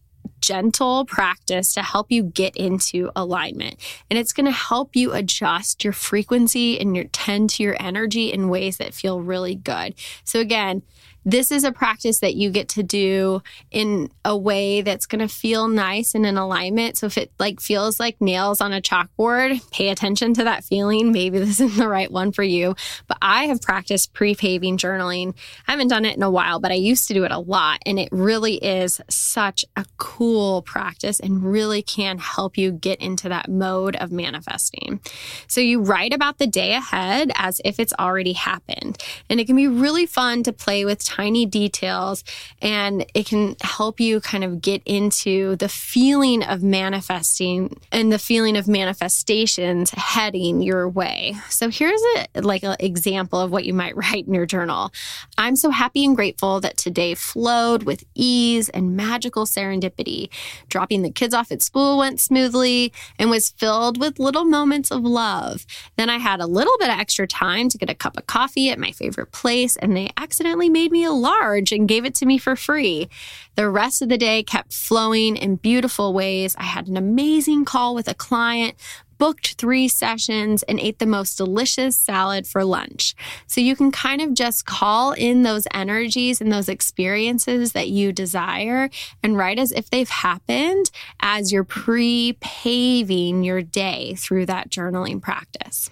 gentle 0.45 1.07
practice 1.07 1.73
to 1.73 1.83
help 1.83 2.11
you 2.11 2.23
get 2.23 2.55
into 2.57 3.11
alignment. 3.17 3.77
And 4.11 4.19
it's 4.19 4.33
going 4.33 4.47
to 4.47 4.53
help 4.53 4.95
you 4.95 5.13
adjust 5.13 5.83
your 5.83 5.95
frequency 5.95 6.79
and 6.79 6.95
your 6.95 7.07
tend 7.07 7.51
to 7.51 7.63
your 7.63 7.77
energy 7.81 8.33
in 8.33 8.51
ways 8.51 8.77
that 8.77 8.93
feel 8.93 9.21
really 9.21 9.55
good. 9.55 9.95
So 10.25 10.41
again, 10.41 10.83
this 11.25 11.51
is 11.51 11.65
a 11.65 11.73
practice 11.73 12.21
that 12.21 12.35
you 12.35 12.51
get 12.51 12.69
to 12.71 12.83
do 12.83 13.43
in 13.71 14.11
a 14.25 14.37
way 14.37 14.83
that's 14.83 15.07
going 15.07 15.27
to 15.27 15.29
feel 15.29 15.69
nice 15.69 16.15
and 16.15 16.27
in 16.27 16.37
alignment. 16.37 16.99
So 16.99 17.07
if 17.07 17.17
it 17.17 17.33
like 17.39 17.61
feels 17.61 17.99
like 17.99 18.21
nails 18.21 18.61
on 18.61 18.73
a 18.73 18.81
chalkboard, 18.81 19.61
pay 19.71 19.89
attention 19.89 20.35
to 20.35 20.45
that 20.45 20.65
feeling. 20.65 21.13
Maybe 21.13 21.39
this 21.39 21.61
isn't 21.61 21.77
the 21.77 21.89
right 21.89 22.11
one 22.11 22.33
for 22.33 22.43
you. 22.43 22.75
But 23.07 23.19
I 23.23 23.47
have 23.47 23.63
practiced 23.63 24.13
pre-paving 24.13 24.79
journaling. 24.79 25.35
I 25.67 25.73
haven't 25.73 25.89
done 25.89 26.05
it 26.05 26.17
in 26.17 26.23
a 26.23 26.31
while, 26.31 26.61
but 26.61 26.71
I 26.71 26.75
used 26.75 27.09
to 27.09 27.15
do 27.15 27.25
it 27.25 27.33
a 27.33 27.39
lot 27.39 27.81
and 27.87 27.99
it 27.99 28.09
really 28.13 28.57
is 28.57 29.01
such 29.09 29.65
a 29.77 29.85
cool 29.97 30.63
practice 30.63 31.21
and 31.21 31.43
really 31.43 31.83
can 31.83 32.19
help 32.19 32.59
you 32.59 32.73
get 32.73 33.01
into 33.01 33.29
that 33.29 33.49
mode 33.49 33.97
of 33.97 34.13
manifesting. 34.13 35.01
So 35.47 35.61
you 35.61 35.81
write 35.81 36.13
about 36.13 36.39
the 36.39 36.47
day 36.47 36.75
ahead 36.75 37.33
as 37.37 37.61
if 37.65 37.81
it's 37.81 37.95
already 37.99 38.33
happened. 38.33 39.03
And 39.31 39.41
it 39.41 39.47
can 39.47 39.57
be 39.57 39.69
really 39.69 40.07
fun 40.07 40.43
to 40.43 40.53
play 40.53 40.85
with 40.85 41.05
tiny 41.15 41.47
details 41.47 42.25
and 42.61 43.07
it 43.15 43.27
can 43.27 43.55
help 43.61 44.01
you 44.01 44.21
kind 44.21 44.43
of 44.43 44.61
get 44.61 44.83
into 44.85 45.55
the 45.57 45.69
feeling 45.69 46.43
of 46.43 46.63
manifesting 46.63 47.77
and 47.93 48.11
the 48.11 48.19
feeling 48.19 48.57
of 48.57 48.67
manifestations 48.67 49.91
heading 49.91 50.61
your 50.61 50.89
way. 50.89 51.35
So 51.49 51.71
here's 51.71 52.03
a 52.17 52.43
like 52.43 52.65
an 52.65 52.77
example 52.81 53.41
of 53.41 53.53
what 53.53 53.65
you 53.65 53.73
might 53.75 53.97
write 54.05 54.27
in 54.27 54.35
your 54.35 54.47
journal. 54.47 54.93
I'm 55.39 55.57
so 55.57 55.71
happy 55.71 56.05
and 56.05 56.17
grateful 56.17 56.61
that 56.61 56.77
today 56.77 57.15
flowed 57.15 57.85
with 57.85 58.05
ease 58.15 58.69
and 58.71 58.97
magical 58.97 59.45
serendipity. 59.45 60.31
Dropping 60.69 61.03
the 61.03 61.11
kids 61.11 61.35
off 61.35 61.53
at 61.53 61.63
school 61.63 61.99
went 61.99 62.21
smoothly 62.21 62.93
and 63.19 63.31
was 63.31 63.51
filled 63.51 64.01
with 64.01 64.19
little 64.19 64.45
moments 64.45 64.91
of 64.91 65.03
love. 65.05 65.65
Then 65.97 66.11
I 66.11 66.19
had 66.19 66.41
a 66.41 66.47
little 66.47 66.77
bit 66.79 66.91
of 66.91 66.99
extra 66.99 67.27
time 67.27 67.69
to 67.69 67.79
get 67.79 67.91
a 67.91 67.95
cup 67.95 68.17
of 68.17 68.27
coffee 68.27 68.71
at 68.71 68.79
my 68.79 68.91
favorite 68.91 69.31
place 69.31 69.77
and 69.77 69.97
they 69.97 70.11
accidentally 70.17 70.69
made 70.69 70.91
me 70.91 71.04
large 71.13 71.73
and 71.73 71.89
gave 71.89 72.05
it 72.05 72.15
to 72.17 72.27
me 72.27 72.39
for 72.39 72.57
free. 72.57 73.09
The 73.57 73.69
rest 73.69 74.03
of 74.03 74.09
the 74.09 74.19
day 74.19 74.43
kept 74.43 74.73
flowing 74.73 75.37
in 75.37 75.57
beautiful 75.57 76.13
ways. 76.13 76.57
I 76.59 76.65
had 76.65 76.89
an 76.89 76.97
amazing 76.97 77.65
call 77.65 77.95
with 77.95 78.09
a 78.09 78.15
client, 78.15 78.75
booked 79.19 79.55
three 79.55 79.89
sessions, 79.89 80.63
and 80.65 80.81
ate 80.81 80.99
the 80.99 81.07
most 81.07 81.37
delicious 81.37 81.97
salad 81.97 82.47
for 82.47 82.65
lunch. 82.65 83.15
So 83.47 83.61
you 83.61 83.77
can 83.77 83.91
kind 83.91 84.21
of 84.21 84.35
just 84.35 84.67
call 84.67 85.13
in 85.13 85.43
those 85.43 85.67
energies 85.73 86.41
and 86.41 86.53
those 86.53 86.69
experiences 86.69 87.73
that 87.73 87.89
you 87.89 88.13
desire 88.13 88.91
and 89.23 89.37
write 89.37 89.59
as 89.59 89.73
if 89.73 89.89
they've 89.91 90.09
happened 90.09 90.91
as 91.21 91.53
you're 91.53 91.65
pre 91.65 92.37
paving 92.41 93.45
your 93.45 93.63
day 93.63 94.15
through 94.17 94.47
that 94.47 94.69
journaling 94.69 95.23
practice. 95.23 95.91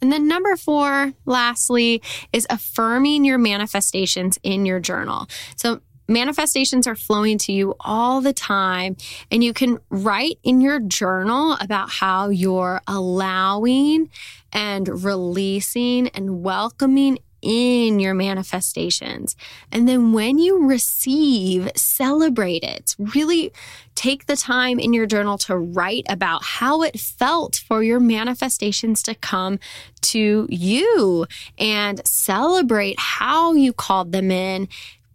And 0.00 0.12
then 0.12 0.28
number 0.28 0.56
four, 0.56 1.12
lastly, 1.26 2.02
is 2.32 2.46
affirming 2.50 3.24
your 3.24 3.38
manifestations 3.38 4.38
in 4.42 4.64
your 4.64 4.80
journal. 4.80 5.28
So 5.56 5.80
manifestations 6.08 6.86
are 6.86 6.94
flowing 6.94 7.38
to 7.38 7.52
you 7.52 7.74
all 7.80 8.20
the 8.20 8.32
time. 8.32 8.96
And 9.30 9.44
you 9.44 9.52
can 9.52 9.78
write 9.90 10.38
in 10.42 10.60
your 10.60 10.80
journal 10.80 11.56
about 11.60 11.90
how 11.90 12.30
you're 12.30 12.80
allowing 12.86 14.10
and 14.52 15.04
releasing 15.04 16.08
and 16.08 16.42
welcoming 16.42 17.18
in 17.42 18.00
your 18.00 18.14
manifestations. 18.14 19.36
And 19.70 19.88
then 19.88 20.12
when 20.12 20.38
you 20.38 20.66
receive, 20.66 21.70
celebrate 21.76 22.62
it. 22.62 22.96
Really 22.98 23.52
take 23.94 24.26
the 24.26 24.36
time 24.36 24.78
in 24.78 24.92
your 24.92 25.06
journal 25.06 25.38
to 25.38 25.56
write 25.56 26.06
about 26.08 26.44
how 26.44 26.82
it 26.82 27.00
felt 27.00 27.56
for 27.56 27.82
your 27.82 27.98
manifestations 27.98 29.02
to 29.02 29.14
come 29.14 29.58
to 30.00 30.46
you 30.50 31.26
and 31.58 32.06
celebrate 32.06 32.98
how 32.98 33.54
you 33.54 33.72
called 33.72 34.12
them 34.12 34.30
in 34.30 34.68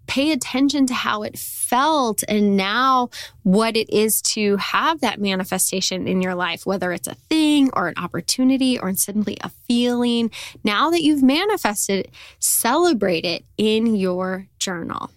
pay 0.08 0.32
attention 0.32 0.86
to 0.88 0.94
how 0.94 1.24
it 1.24 1.38
felt 1.38 2.24
and 2.28 2.56
now 2.58 3.10
what 3.44 3.76
it 3.76 3.90
is 3.90 4.22
to 4.22 4.58
have 4.58 5.02
that 5.02 5.20
manifestation 5.20 6.08
in 6.08 6.22
your 6.22 6.36
life, 6.36 6.66
whether 6.66 6.92
it's 6.92 7.08
a 7.08 7.16
thing 7.16 7.70
or 7.74 7.88
an 7.88 7.96
opportunity 7.98 8.80
or 8.80 8.94
simply 8.94 9.38
a 9.42 9.50
feeling. 9.50 10.30
Now 10.64 10.90
that 10.92 11.02
you've 11.02 11.24
manifested, 11.24 12.10
celebrate 12.40 13.26
it 13.26 13.46
in 13.58 13.96
your 13.96 14.48
journal. 14.60 15.10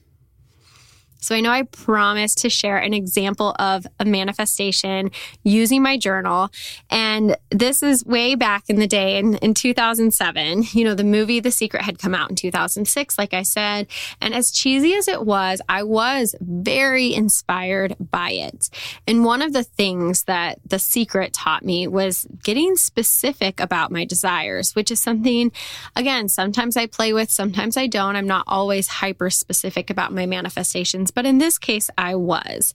So 1.27 1.35
I 1.35 1.41
know 1.41 1.51
I 1.51 1.65
promised 1.65 2.39
to 2.39 2.49
share 2.49 2.79
an 2.79 2.95
example 2.95 3.57
of 3.59 3.85
a 3.99 4.05
manifestation 4.05 5.11
using 5.43 5.83
my 5.83 5.97
journal. 5.97 6.51
And 6.89 7.37
this 7.51 7.83
is 7.83 8.07
way 8.07 8.37
back 8.37 8.63
in 8.69 8.77
the 8.77 8.87
day 8.87 9.19
in, 9.19 9.35
in 9.39 9.53
2007. 9.53 10.67
You 10.71 10.85
know, 10.85 10.95
the 10.95 11.03
movie 11.03 11.41
The 11.41 11.51
Secret 11.51 11.83
had 11.83 11.99
come 11.99 12.15
out 12.15 12.31
in 12.31 12.37
2006, 12.37 13.19
like 13.19 13.35
I 13.35 13.43
said. 13.43 13.89
And 14.21 14.35
as 14.35 14.53
cheesy 14.53 14.95
as 14.95 15.09
it 15.09 15.27
was, 15.27 15.61
I 15.69 15.83
was 15.83 16.37
very 16.41 17.13
inspired 17.13 17.97
by 17.99 18.31
it. 18.31 18.71
And 19.09 19.25
one 19.25 19.43
of 19.43 19.53
the 19.53 19.65
things 19.65 20.25
that 20.25 20.61
The 20.65 20.79
Secret 20.79 21.33
taught 21.33 21.65
me 21.65 21.89
was 21.89 22.29
getting 22.45 22.77
specific 22.77 23.59
about 23.59 23.91
my 23.91 24.05
desires, 24.05 24.77
which 24.77 24.93
is 24.93 25.01
something, 25.01 25.51
again, 25.97 26.29
sometimes 26.29 26.77
I 26.77 26.87
play 26.87 27.13
with, 27.13 27.33
sometimes 27.33 27.77
I 27.77 27.89
don't. 27.89 28.15
I'm 28.15 28.29
not 28.29 28.45
always 28.47 28.87
hyper 28.87 29.29
specific 29.29 29.91
about 29.91 30.13
my 30.13 30.25
manifestations 30.25 31.11
but 31.17 31.27
in 31.27 31.39
this 31.39 31.59
case, 31.59 31.91
I 31.99 32.15
was. 32.15 32.75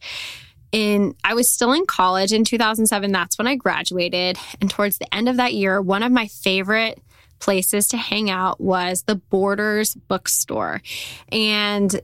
In 0.73 1.15
I 1.23 1.33
was 1.33 1.49
still 1.49 1.71
in 1.71 1.85
college 1.85 2.33
in 2.33 2.43
2007. 2.43 3.11
That's 3.11 3.37
when 3.37 3.47
I 3.47 3.55
graduated. 3.55 4.37
And 4.59 4.69
towards 4.69 4.97
the 4.97 5.13
end 5.13 5.29
of 5.29 5.37
that 5.37 5.53
year, 5.53 5.81
one 5.81 6.03
of 6.03 6.11
my 6.11 6.27
favorite 6.27 6.99
places 7.39 7.87
to 7.89 7.97
hang 7.97 8.29
out 8.29 8.59
was 8.59 9.03
the 9.03 9.15
Borders 9.15 9.95
bookstore. 9.95 10.81
And 11.31 12.01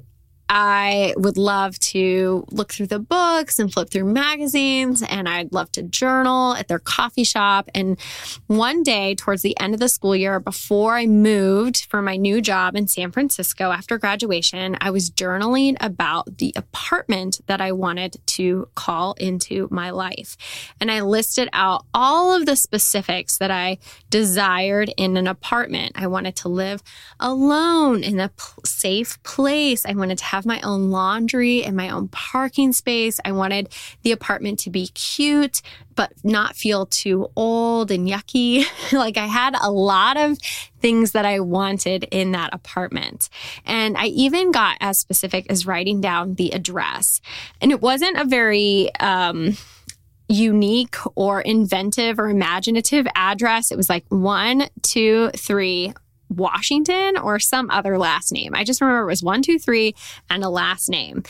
I 0.50 1.14
would 1.18 1.38
love 1.38 1.78
to 1.80 2.46
look 2.52 2.72
through 2.72 2.88
the 2.88 3.00
books 3.00 3.60
and 3.60 3.72
flip 3.72 3.90
through 3.90 4.06
magazines, 4.06 5.04
and 5.04 5.28
I'd 5.28 5.52
love 5.52 5.72
to 5.74 5.84
journal 5.84 6.54
at 6.54 6.68
their 6.68 6.80
coffee 6.80 7.24
shop. 7.24 7.70
And 7.76 8.00
one 8.48 8.84
day, 8.84 9.16
towards 9.16 9.42
the 9.42 9.60
end 9.60 9.74
of 9.74 9.80
the 9.80 9.90
school 9.90 10.16
year, 10.16 10.40
before 10.40 10.96
I 10.96 11.06
moved 11.06 11.88
for 11.90 12.02
my 12.02 12.16
new 12.16 12.42
job 12.42 12.76
in 12.76 12.88
San 12.88 13.12
Francisco 13.12 13.72
after 13.72 13.98
graduation, 13.98 14.78
I 14.80 14.92
was 14.92 15.10
journaling 15.10 15.76
about 15.82 16.38
the 16.38 16.54
apartment 16.56 17.42
that 17.48 17.62
I 17.62 17.72
wanted 17.72 18.18
to 18.28 18.70
call 18.76 19.14
into 19.14 19.68
my 19.72 19.90
life. 19.90 20.38
And 20.80 20.92
I 20.92 21.02
listed 21.02 21.50
out 21.54 21.86
all 21.94 22.34
of 22.34 22.46
the 22.46 22.56
specifics 22.56 23.38
that 23.38 23.52
I 23.52 23.80
desired 24.10 24.94
in 24.98 25.18
an 25.18 25.28
apartment. 25.28 25.94
I 25.96 26.08
wanted 26.08 26.36
to 26.38 26.50
live 26.50 26.82
alone 27.20 28.04
in 28.04 28.20
a 28.20 28.32
safe 28.66 29.22
place. 29.24 29.86
I 29.86 29.94
wanted 29.94 30.18
to 30.20 30.26
have 30.26 30.37
have 30.38 30.46
my 30.46 30.62
own 30.62 30.90
laundry 30.90 31.64
and 31.64 31.76
my 31.76 31.90
own 31.90 32.08
parking 32.08 32.72
space. 32.72 33.20
I 33.26 33.32
wanted 33.32 33.70
the 34.04 34.12
apartment 34.12 34.60
to 34.60 34.70
be 34.70 34.88
cute, 34.90 35.62
but 35.96 36.14
not 36.24 36.56
feel 36.56 36.86
too 36.86 37.30
old 37.36 37.92
and 37.92 38.08
yucky. 38.08 38.66
like 38.94 39.18
I 39.18 39.26
had 39.26 39.56
a 39.62 39.72
lot 39.72 40.16
of 40.16 40.38
things 40.80 41.12
that 41.12 41.26
I 41.26 41.40
wanted 41.40 42.06
in 42.12 42.32
that 42.32 42.54
apartment. 42.54 43.30
And 43.66 43.98
I 43.98 44.06
even 44.06 44.52
got 44.52 44.78
as 44.80 45.00
specific 45.00 45.48
as 45.50 45.66
writing 45.66 46.02
down 46.02 46.36
the 46.36 46.52
address. 46.52 47.20
And 47.60 47.72
it 47.72 47.82
wasn't 47.82 48.18
a 48.18 48.26
very, 48.26 48.94
um, 48.96 49.58
unique 50.30 50.98
or 51.16 51.40
inventive 51.42 52.20
or 52.20 52.30
imaginative 52.30 53.08
address. 53.16 53.72
It 53.72 53.78
was 53.78 53.90
like 53.90 54.06
one, 54.10 54.68
two, 54.82 55.30
three, 55.36 55.94
Washington 56.30 57.18
or 57.18 57.40
some 57.40 57.70
other 57.70 57.98
last 57.98 58.32
name. 58.32 58.54
I 58.56 58.64
just 58.64 58.82
remember 58.82 59.04
it 59.04 59.12
was 59.12 59.24
one, 59.24 59.42
two, 59.42 59.60
three, 59.60 59.96
and 60.30 60.44
a 60.44 60.50
last 60.50 60.90
name. 60.90 61.24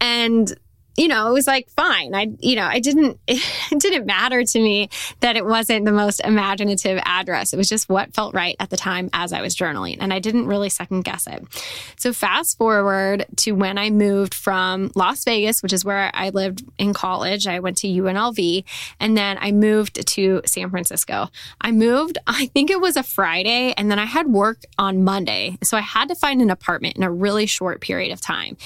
And 0.00 0.54
you 0.96 1.08
know, 1.08 1.28
it 1.28 1.32
was 1.32 1.46
like 1.46 1.70
fine. 1.70 2.14
I, 2.14 2.28
you 2.38 2.56
know, 2.56 2.66
I 2.66 2.78
didn't, 2.78 3.18
it 3.26 3.80
didn't 3.80 4.06
matter 4.06 4.44
to 4.44 4.60
me 4.60 4.90
that 5.20 5.36
it 5.36 5.46
wasn't 5.46 5.84
the 5.84 5.92
most 5.92 6.20
imaginative 6.20 7.00
address. 7.04 7.52
It 7.52 7.56
was 7.56 7.68
just 7.68 7.88
what 7.88 8.14
felt 8.14 8.34
right 8.34 8.56
at 8.60 8.70
the 8.70 8.76
time 8.76 9.08
as 9.12 9.32
I 9.32 9.40
was 9.40 9.56
journaling. 9.56 9.98
And 10.00 10.12
I 10.12 10.18
didn't 10.18 10.46
really 10.46 10.68
second 10.68 11.02
guess 11.02 11.26
it. 11.26 11.42
So 11.96 12.12
fast 12.12 12.58
forward 12.58 13.26
to 13.38 13.52
when 13.52 13.78
I 13.78 13.90
moved 13.90 14.34
from 14.34 14.90
Las 14.94 15.24
Vegas, 15.24 15.62
which 15.62 15.72
is 15.72 15.84
where 15.84 16.10
I 16.14 16.28
lived 16.28 16.64
in 16.78 16.92
college. 16.92 17.46
I 17.46 17.60
went 17.60 17.78
to 17.78 17.88
UNLV 17.88 18.64
and 19.00 19.16
then 19.16 19.38
I 19.40 19.52
moved 19.52 20.06
to 20.06 20.42
San 20.44 20.70
Francisco. 20.70 21.28
I 21.60 21.72
moved, 21.72 22.18
I 22.26 22.46
think 22.46 22.70
it 22.70 22.80
was 22.80 22.96
a 22.96 23.02
Friday, 23.02 23.72
and 23.76 23.90
then 23.90 23.98
I 23.98 24.04
had 24.04 24.26
work 24.28 24.62
on 24.78 25.04
Monday. 25.04 25.58
So 25.62 25.76
I 25.76 25.80
had 25.80 26.08
to 26.08 26.14
find 26.14 26.42
an 26.42 26.50
apartment 26.50 26.96
in 26.96 27.02
a 27.02 27.10
really 27.10 27.46
short 27.46 27.80
period 27.80 28.12
of 28.12 28.20
time. 28.20 28.56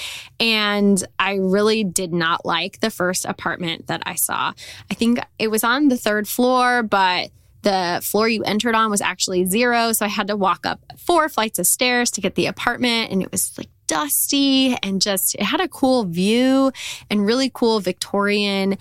And 0.41 1.03
I 1.19 1.35
really 1.35 1.85
did 1.85 2.13
not 2.19 2.45
like 2.45 2.81
the 2.81 2.91
first 2.91 3.25
apartment 3.25 3.87
that 3.87 4.03
I 4.07 4.15
saw. 4.15 4.53
I 4.91 4.95
think 4.95 5.21
it 5.39 5.49
was 5.49 5.65
on 5.65 5.89
the 5.89 5.97
third 5.97 6.27
floor, 6.27 6.83
but 6.83 7.31
the 7.63 8.01
floor 8.03 8.29
you 8.29 8.43
entered 8.45 8.75
on 8.75 8.91
was 8.91 9.01
actually 9.01 9.45
zero. 9.45 9.93
So 9.93 10.05
I 10.05 10.09
had 10.09 10.29
to 10.29 10.37
walk 10.37 10.67
up 10.67 10.81
four 10.97 11.29
flights 11.29 11.59
of 11.59 11.67
stairs 11.67 12.11
to 12.13 12.21
get 12.21 12.37
the 12.37 12.47
apartment. 12.47 13.11
And 13.11 13.23
it 13.23 13.33
was 13.33 13.57
like 13.59 13.69
dusty 13.87 14.77
and 14.83 15.01
just, 15.01 15.35
it 15.35 15.43
had 15.43 15.61
a 15.61 15.69
cool 15.69 16.05
view 16.05 16.73
and 17.11 17.27
really 17.27 17.51
cool 17.53 17.81
Victorian 17.81 18.79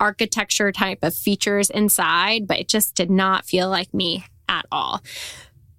architecture 0.00 0.72
type 0.72 0.98
of 1.02 1.14
features 1.14 1.70
inside, 1.70 2.46
but 2.46 2.58
it 2.58 2.68
just 2.68 2.94
did 2.94 3.10
not 3.10 3.46
feel 3.46 3.68
like 3.68 3.94
me 3.94 4.24
at 4.48 4.66
all. 4.70 5.02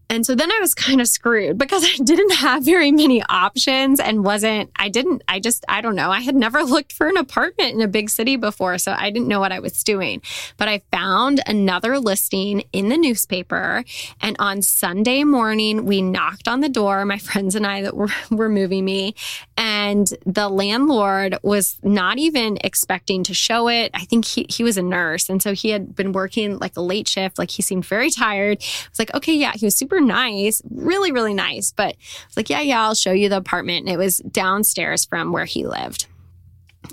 And 0.09 0.25
so 0.25 0.35
then 0.35 0.51
I 0.51 0.59
was 0.59 0.73
kind 0.73 1.01
of 1.01 1.07
screwed 1.07 1.57
because 1.57 1.83
I 1.99 2.03
didn't 2.03 2.35
have 2.35 2.63
very 2.63 2.91
many 2.91 3.23
options 3.23 3.99
and 3.99 4.23
wasn't, 4.23 4.71
I 4.75 4.89
didn't, 4.89 5.23
I 5.27 5.39
just, 5.39 5.65
I 5.67 5.81
don't 5.81 5.95
know. 5.95 6.11
I 6.11 6.21
had 6.21 6.35
never 6.35 6.63
looked 6.63 6.93
for 6.93 7.07
an 7.07 7.17
apartment 7.17 7.73
in 7.73 7.81
a 7.81 7.87
big 7.87 8.09
city 8.09 8.35
before, 8.35 8.77
so 8.77 8.95
I 8.97 9.09
didn't 9.09 9.27
know 9.27 9.39
what 9.39 9.51
I 9.51 9.59
was 9.59 9.83
doing. 9.83 10.21
But 10.57 10.67
I 10.67 10.81
found 10.91 11.41
another 11.45 11.99
listing 11.99 12.63
in 12.71 12.89
the 12.89 12.97
newspaper. 12.97 13.83
And 14.21 14.35
on 14.39 14.61
Sunday 14.61 15.23
morning, 15.23 15.85
we 15.85 16.01
knocked 16.01 16.47
on 16.47 16.61
the 16.61 16.69
door, 16.69 17.03
my 17.05 17.17
friends 17.27 17.55
and 17.55 17.65
I 17.65 17.81
that 17.81 17.95
were, 17.95 18.09
were 18.31 18.49
moving 18.49 18.85
me. 18.85 19.15
And 19.57 20.07
the 20.25 20.49
landlord 20.49 21.37
was 21.43 21.77
not 21.83 22.17
even 22.17 22.57
expecting 22.63 23.23
to 23.23 23.33
show 23.33 23.67
it. 23.67 23.91
I 23.93 24.05
think 24.05 24.25
he, 24.25 24.45
he 24.49 24.63
was 24.63 24.77
a 24.77 24.81
nurse. 24.81 25.29
And 25.29 25.41
so 25.41 25.53
he 25.53 25.69
had 25.69 25.95
been 25.95 26.11
working 26.11 26.57
like 26.59 26.77
a 26.77 26.81
late 26.81 27.07
shift. 27.07 27.37
Like 27.37 27.51
he 27.51 27.61
seemed 27.61 27.85
very 27.85 28.09
tired. 28.09 28.59
I 28.61 28.89
was 28.89 28.99
like, 28.99 29.13
okay, 29.13 29.33
yeah, 29.33 29.53
he 29.55 29.65
was 29.65 29.75
super 29.75 29.96
super 29.97 30.05
nice, 30.05 30.61
really, 30.69 31.11
really 31.11 31.33
nice. 31.33 31.71
But 31.71 31.95
I 31.95 32.25
was 32.27 32.37
like, 32.37 32.49
yeah, 32.49 32.61
yeah, 32.61 32.83
I'll 32.83 32.95
show 32.95 33.11
you 33.11 33.29
the 33.29 33.37
apartment. 33.37 33.85
And 33.85 33.89
it 33.89 33.97
was 33.97 34.17
downstairs 34.19 35.05
from 35.05 35.31
where 35.31 35.45
he 35.45 35.65
lived. 35.65 36.07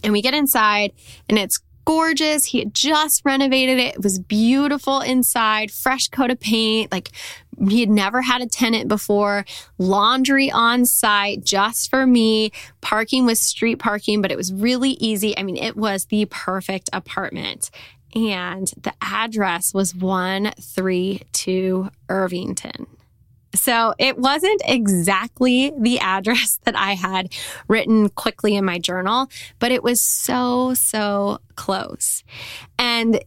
And 0.03 0.13
we 0.13 0.23
get 0.23 0.35
inside 0.35 0.93
and 1.29 1.39
it's 1.39 1.61
gorgeous. 1.85 2.47
He 2.47 2.59
had 2.61 2.75
just 2.75 3.23
renovated 3.25 3.79
it. 3.79 3.97
It 3.97 4.03
was 4.03 4.19
beautiful 4.19 5.01
inside, 5.01 5.71
fresh 5.71 6.09
coat 6.09 6.31
of 6.31 6.41
paint. 6.41 6.91
Like 6.91 7.11
he 7.69 7.81
had 7.81 7.91
never 7.91 8.23
had 8.23 8.41
a 8.41 8.47
tenant 8.47 8.89
before, 8.89 9.45
laundry 9.79 10.51
on 10.51 10.87
site 10.87 11.45
just 11.45 11.91
for 11.91 12.07
me. 12.07 12.51
Parking 12.81 13.27
was 13.27 13.41
street 13.41 13.79
parking, 13.79 14.23
but 14.23 14.33
it 14.33 14.37
was 14.37 14.53
really 14.53 14.91
easy. 14.93 15.37
I 15.39 15.43
mean, 15.43 15.57
it 15.57 15.77
was 15.77 16.07
the 16.07 16.25
perfect 16.27 16.91
apartment 16.93 17.71
and 18.15 18.69
the 18.83 18.95
address 19.01 19.75
was 19.75 19.95
132 19.95 21.91
Irvington. 22.09 22.87
So 23.55 23.95
it 23.99 24.19
wasn't 24.19 24.63
exactly 24.65 25.73
the 25.79 26.01
address 26.01 26.59
that 26.65 26.77
I 26.77 26.95
had 26.95 27.33
written 27.69 28.09
quickly 28.11 28.57
in 28.57 28.65
my 28.65 28.79
journal, 28.79 29.29
but 29.59 29.73
it 29.73 29.83
was 29.83 30.01
so, 30.01 30.75
so 30.75 31.39
close. 31.57 32.25
And 32.79 33.23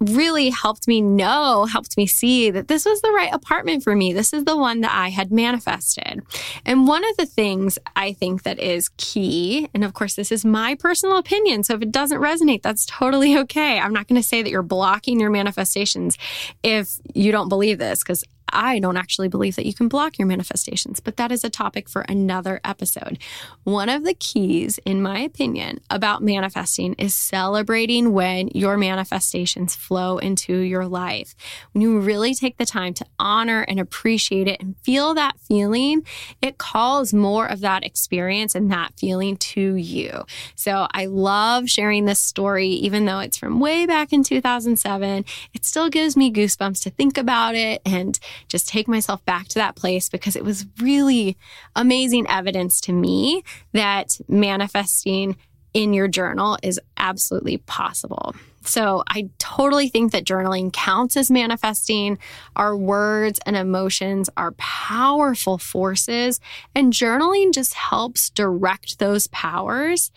really 0.00 0.50
helped 0.50 0.86
me 0.86 1.00
know, 1.00 1.64
helped 1.64 1.96
me 1.96 2.06
see 2.06 2.50
that 2.50 2.68
this 2.68 2.84
was 2.84 3.00
the 3.00 3.10
right 3.10 3.32
apartment 3.32 3.82
for 3.82 3.96
me. 3.96 4.12
This 4.12 4.32
is 4.32 4.44
the 4.44 4.56
one 4.56 4.80
that 4.82 4.92
I 4.92 5.08
had 5.08 5.32
manifested. 5.32 6.22
And 6.64 6.86
one 6.86 7.04
of 7.08 7.16
the 7.16 7.26
things 7.26 7.78
I 7.96 8.12
think 8.12 8.44
that 8.44 8.58
is 8.58 8.90
key, 8.96 9.68
and 9.74 9.84
of 9.84 9.94
course, 9.94 10.14
this 10.14 10.30
is 10.30 10.44
my 10.44 10.74
personal 10.76 11.16
opinion. 11.16 11.64
So 11.64 11.74
if 11.74 11.82
it 11.82 11.92
doesn't 11.92 12.20
resonate, 12.20 12.62
that's 12.62 12.86
totally 12.86 13.36
okay. 13.38 13.78
I'm 13.78 13.92
not 13.92 14.06
going 14.08 14.20
to 14.20 14.26
say 14.26 14.42
that 14.42 14.50
you're 14.50 14.62
blocking 14.62 15.20
your 15.20 15.30
manifestations 15.30 16.16
if 16.62 16.98
you 17.14 17.32
don't 17.32 17.48
believe 17.48 17.78
this, 17.78 18.02
because 18.02 18.24
I 18.52 18.78
don't 18.78 18.96
actually 18.96 19.28
believe 19.28 19.56
that 19.56 19.66
you 19.66 19.74
can 19.74 19.88
block 19.88 20.18
your 20.18 20.26
manifestations, 20.26 21.00
but 21.00 21.16
that 21.16 21.32
is 21.32 21.44
a 21.44 21.50
topic 21.50 21.88
for 21.88 22.02
another 22.02 22.60
episode. 22.64 23.18
One 23.64 23.88
of 23.88 24.04
the 24.04 24.14
keys, 24.14 24.78
in 24.84 25.02
my 25.02 25.20
opinion, 25.20 25.80
about 25.90 26.22
manifesting 26.22 26.94
is 26.94 27.14
celebrating 27.14 28.12
when 28.12 28.48
your 28.48 28.76
manifestations 28.76 29.74
flow 29.74 30.18
into 30.18 30.58
your 30.58 30.86
life. 30.86 31.34
When 31.72 31.82
you 31.82 32.00
really 32.00 32.34
take 32.34 32.56
the 32.56 32.66
time 32.66 32.94
to 32.94 33.06
honor 33.18 33.62
and 33.62 33.78
appreciate 33.78 34.48
it 34.48 34.60
and 34.60 34.76
feel 34.82 35.14
that 35.14 35.38
feeling, 35.40 36.04
it 36.42 36.58
calls 36.58 37.12
more 37.12 37.46
of 37.46 37.60
that 37.60 37.84
experience 37.84 38.54
and 38.54 38.70
that 38.70 38.92
feeling 38.98 39.36
to 39.36 39.74
you. 39.74 40.24
So 40.54 40.86
I 40.92 41.06
love 41.06 41.68
sharing 41.68 42.04
this 42.04 42.20
story, 42.20 42.68
even 42.68 43.04
though 43.04 43.20
it's 43.20 43.36
from 43.36 43.60
way 43.60 43.86
back 43.86 44.12
in 44.12 44.22
2007. 44.22 45.24
It 45.54 45.64
still 45.64 45.88
gives 45.88 46.16
me 46.16 46.32
goosebumps 46.32 46.82
to 46.82 46.90
think 46.90 47.18
about 47.18 47.54
it 47.54 47.80
and 47.84 48.18
just 48.46 48.68
take 48.68 48.88
myself 48.88 49.24
back 49.24 49.48
to 49.48 49.54
that 49.56 49.76
place 49.76 50.08
because 50.08 50.36
it 50.36 50.44
was 50.44 50.66
really 50.80 51.36
amazing 51.74 52.26
evidence 52.28 52.80
to 52.82 52.92
me 52.92 53.42
that 53.72 54.18
manifesting 54.28 55.36
in 55.74 55.92
your 55.92 56.08
journal 56.08 56.58
is 56.62 56.80
absolutely 56.96 57.58
possible. 57.58 58.34
So 58.62 59.02
I 59.08 59.30
totally 59.38 59.88
think 59.88 60.12
that 60.12 60.24
journaling 60.24 60.72
counts 60.72 61.16
as 61.16 61.30
manifesting. 61.30 62.18
Our 62.56 62.76
words 62.76 63.40
and 63.46 63.56
emotions 63.56 64.28
are 64.36 64.52
powerful 64.52 65.58
forces, 65.58 66.40
and 66.74 66.92
journaling 66.92 67.52
just 67.52 67.74
helps 67.74 68.30
direct 68.30 68.98
those 68.98 69.26
powers 69.28 70.10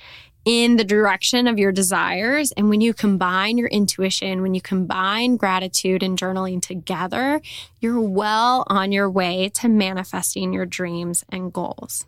in 0.46 0.78
the 0.78 0.84
direction 0.84 1.48
of 1.48 1.60
your 1.60 1.72
desires. 1.72 2.52
And 2.54 2.70
when 2.70 2.82
you 2.82 2.94
combine 2.94 3.58
your 3.58 3.68
intuition, 3.68 4.42
when 4.42 4.54
you 4.54 4.62
combine 4.62 5.38
gratitude 5.38 6.04
and 6.04 6.18
journaling 6.18 6.62
together, 6.62 7.42
you're 7.80 8.02
well 8.02 8.66
on 8.68 8.92
your 8.92 9.10
way 9.10 9.50
to 9.56 9.70
manifesting 9.70 10.54
your 10.54 10.66
dreams 10.66 11.24
and 11.30 11.54
goals. 11.54 12.06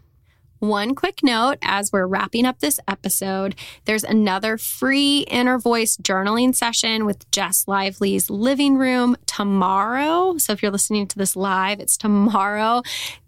One 0.63 0.95
quick 0.95 1.23
note 1.23 1.57
as 1.61 1.91
we're 1.91 2.07
wrapping 2.07 2.45
up 2.45 2.59
this 2.59 2.79
episode, 2.87 3.53
there's 3.83 4.05
another 4.05 4.57
free 4.57 5.25
inner 5.29 5.59
voice 5.59 5.97
journaling 5.97 6.55
session 6.55 7.05
with 7.05 7.29
Jess 7.31 7.67
Lively's 7.67 8.29
living 8.29 8.77
room 8.77 9.17
tomorrow. 9.25 10.37
So 10.37 10.53
if 10.53 10.63
you're 10.63 10.71
listening 10.71 11.05
to 11.07 11.17
this 11.17 11.35
live, 11.35 11.81
it's 11.81 11.97
tomorrow. 11.97 12.81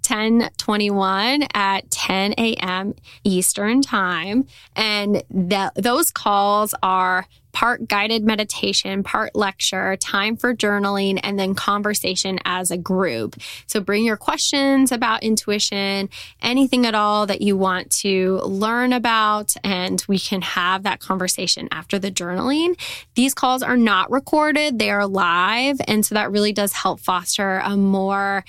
1021 0.08 1.48
at 1.54 1.89
10 1.89 2.34
a.m. 2.38 2.96
Eastern 3.24 3.82
Time. 3.82 4.46
And 4.76 5.24
those 5.30 6.12
calls 6.12 6.76
are 6.84 7.28
part 7.56 7.88
guided 7.88 8.26
meditation, 8.26 9.02
part 9.02 9.34
lecture, 9.34 9.96
time 9.96 10.36
for 10.36 10.54
journaling, 10.54 11.18
and 11.24 11.39
then 11.39 11.56
conversation 11.56 12.38
as 12.44 12.70
a 12.70 12.78
group. 12.78 13.38
So 13.65 13.80
bring 13.80 14.04
your 14.04 14.18
questions 14.18 14.91
about 14.91 15.24
intuition, 15.24 16.10
anything 16.41 16.86
at 16.86 16.94
all 16.94 17.26
that 17.28 17.41
you 17.41 17.56
want 17.56 17.91
to 18.02 18.41
learn 18.44 18.91
about, 18.91 19.56
and 19.63 20.04
we 20.10 20.20
can 20.20 20.41
have 20.41 20.84
that 20.84 21.00
conversation 21.00 21.70
after 21.72 21.98
the 21.98 22.12
journaling. 22.12 22.78
These 23.15 23.34
calls 23.34 23.63
are 23.63 23.78
not 23.78 24.12
recorded, 24.12 24.78
they 24.78 24.89
are 24.89 25.08
live. 25.08 25.78
And 25.88 26.06
so 26.06 26.13
that 26.15 26.32
really 26.32 26.52
does 26.52 26.74
help 26.74 27.00
foster 27.00 27.62
a 27.63 27.78
more 27.78 28.44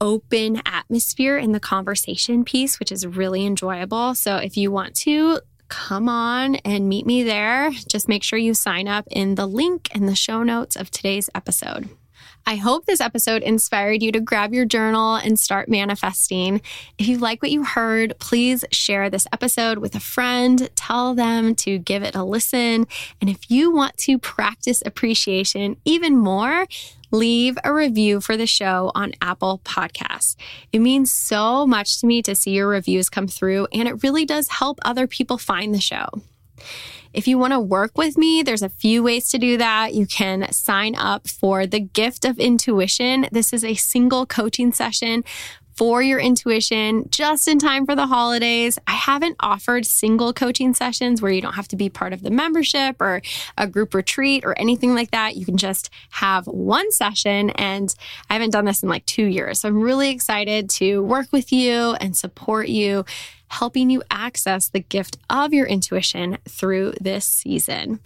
open 0.00 0.62
atmosphere 0.64 1.36
in 1.36 1.52
the 1.52 1.60
conversation 1.60 2.44
piece, 2.44 2.80
which 2.80 2.90
is 2.92 3.06
really 3.06 3.44
enjoyable. 3.44 4.14
So 4.14 4.36
if 4.36 4.56
you 4.56 4.70
want 4.70 4.94
to, 4.96 5.40
come 5.68 6.08
on 6.08 6.56
and 6.56 6.88
meet 6.88 7.06
me 7.06 7.22
there. 7.22 7.70
Just 7.88 8.08
make 8.08 8.22
sure 8.22 8.38
you 8.38 8.54
sign 8.54 8.88
up 8.88 9.06
in 9.10 9.36
the 9.36 9.46
link 9.46 9.94
in 9.94 10.06
the 10.06 10.16
show 10.16 10.42
notes 10.42 10.76
of 10.76 10.90
today's 10.90 11.30
episode. 11.34 11.88
I 12.46 12.56
hope 12.56 12.86
this 12.86 13.00
episode 13.00 13.42
inspired 13.42 14.02
you 14.02 14.10
to 14.12 14.20
grab 14.20 14.52
your 14.52 14.64
journal 14.64 15.14
and 15.14 15.38
start 15.38 15.68
manifesting. 15.68 16.60
If 16.98 17.06
you 17.06 17.18
like 17.18 17.42
what 17.42 17.50
you 17.50 17.64
heard, 17.64 18.18
please 18.18 18.64
share 18.72 19.08
this 19.08 19.26
episode 19.32 19.78
with 19.78 19.94
a 19.94 20.00
friend. 20.00 20.68
Tell 20.74 21.14
them 21.14 21.54
to 21.56 21.78
give 21.78 22.02
it 22.02 22.16
a 22.16 22.24
listen. 22.24 22.86
And 23.20 23.30
if 23.30 23.50
you 23.50 23.72
want 23.72 23.96
to 23.98 24.18
practice 24.18 24.82
appreciation 24.84 25.76
even 25.84 26.16
more, 26.16 26.66
leave 27.10 27.58
a 27.64 27.72
review 27.72 28.20
for 28.20 28.36
the 28.36 28.46
show 28.46 28.90
on 28.94 29.12
Apple 29.20 29.60
Podcasts. 29.64 30.36
It 30.72 30.80
means 30.80 31.10
so 31.12 31.66
much 31.66 32.00
to 32.00 32.06
me 32.06 32.22
to 32.22 32.34
see 32.34 32.52
your 32.52 32.68
reviews 32.68 33.10
come 33.10 33.28
through, 33.28 33.68
and 33.72 33.88
it 33.88 34.02
really 34.02 34.24
does 34.24 34.48
help 34.48 34.78
other 34.82 35.06
people 35.06 35.38
find 35.38 35.74
the 35.74 35.80
show. 35.80 36.06
If 37.12 37.26
you 37.26 37.38
want 37.38 37.52
to 37.52 37.60
work 37.60 37.98
with 37.98 38.16
me, 38.16 38.42
there's 38.42 38.62
a 38.62 38.68
few 38.68 39.02
ways 39.02 39.28
to 39.30 39.38
do 39.38 39.56
that. 39.56 39.94
You 39.94 40.06
can 40.06 40.50
sign 40.52 40.94
up 40.94 41.28
for 41.28 41.66
the 41.66 41.80
gift 41.80 42.24
of 42.24 42.38
intuition. 42.38 43.26
This 43.32 43.52
is 43.52 43.64
a 43.64 43.74
single 43.74 44.26
coaching 44.26 44.72
session 44.72 45.24
for 45.80 46.02
your 46.02 46.20
intuition 46.20 47.08
just 47.08 47.48
in 47.48 47.58
time 47.58 47.86
for 47.86 47.96
the 47.96 48.06
holidays. 48.06 48.78
I 48.86 48.92
haven't 48.92 49.36
offered 49.40 49.86
single 49.86 50.34
coaching 50.34 50.74
sessions 50.74 51.22
where 51.22 51.32
you 51.32 51.40
don't 51.40 51.54
have 51.54 51.68
to 51.68 51.76
be 51.76 51.88
part 51.88 52.12
of 52.12 52.22
the 52.22 52.30
membership 52.30 53.00
or 53.00 53.22
a 53.56 53.66
group 53.66 53.94
retreat 53.94 54.44
or 54.44 54.58
anything 54.58 54.94
like 54.94 55.10
that. 55.12 55.36
You 55.36 55.46
can 55.46 55.56
just 55.56 55.88
have 56.10 56.46
one 56.46 56.92
session. 56.92 57.48
And 57.50 57.94
I 58.28 58.34
haven't 58.34 58.50
done 58.50 58.66
this 58.66 58.82
in 58.82 58.90
like 58.90 59.06
two 59.06 59.24
years. 59.24 59.62
So 59.62 59.68
I'm 59.68 59.80
really 59.80 60.10
excited 60.10 60.68
to 60.70 61.02
work 61.02 61.32
with 61.32 61.50
you 61.50 61.94
and 61.94 62.14
support 62.14 62.68
you 62.68 63.06
helping 63.50 63.90
you 63.90 64.00
access 64.10 64.68
the 64.68 64.80
gift 64.80 65.18
of 65.28 65.52
your 65.52 65.66
intuition 65.66 66.38
through 66.48 66.94
this 67.00 67.24
season. 67.24 67.98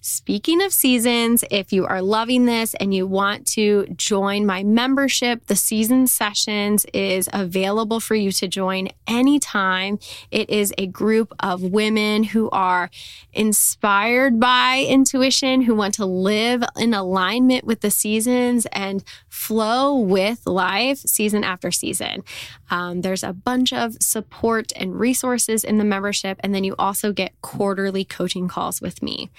Speaking 0.00 0.60
of 0.62 0.72
seasons, 0.72 1.44
if 1.48 1.72
you 1.72 1.86
are 1.86 2.02
loving 2.02 2.46
this 2.46 2.74
and 2.74 2.92
you 2.92 3.06
want 3.06 3.46
to 3.48 3.86
join 3.96 4.44
my 4.44 4.64
membership, 4.64 5.46
the 5.46 5.54
season 5.54 6.08
sessions 6.08 6.86
is 6.92 7.28
available 7.32 8.00
for 8.00 8.16
you 8.16 8.32
to 8.32 8.48
join 8.48 8.88
anytime. 9.06 10.00
It 10.32 10.50
is 10.50 10.74
a 10.76 10.88
group 10.88 11.32
of 11.38 11.62
women 11.62 12.24
who 12.24 12.50
are 12.50 12.90
inspired 13.32 14.40
by 14.40 14.84
intuition, 14.88 15.62
who 15.62 15.74
want 15.74 15.94
to 15.94 16.04
live 16.06 16.64
in 16.76 16.94
alignment 16.94 17.64
with 17.64 17.80
the 17.80 17.92
seasons 17.92 18.66
and 18.72 19.04
flow 19.28 19.96
with 19.96 20.46
life 20.46 20.98
season 20.98 21.44
after 21.44 21.70
season. 21.70 22.24
Um, 22.70 23.02
there's 23.02 23.22
a 23.22 23.32
bunch 23.32 23.72
of 23.72 23.94
support 24.02 24.72
and 24.80 24.98
resources 24.98 25.62
in 25.62 25.78
the 25.78 25.84
membership. 25.84 26.38
And 26.42 26.54
then 26.54 26.64
you 26.64 26.74
also 26.78 27.12
get 27.12 27.40
quarterly 27.42 28.04
coaching 28.04 28.48
calls 28.48 28.80
with 28.80 29.02
me. 29.02 29.30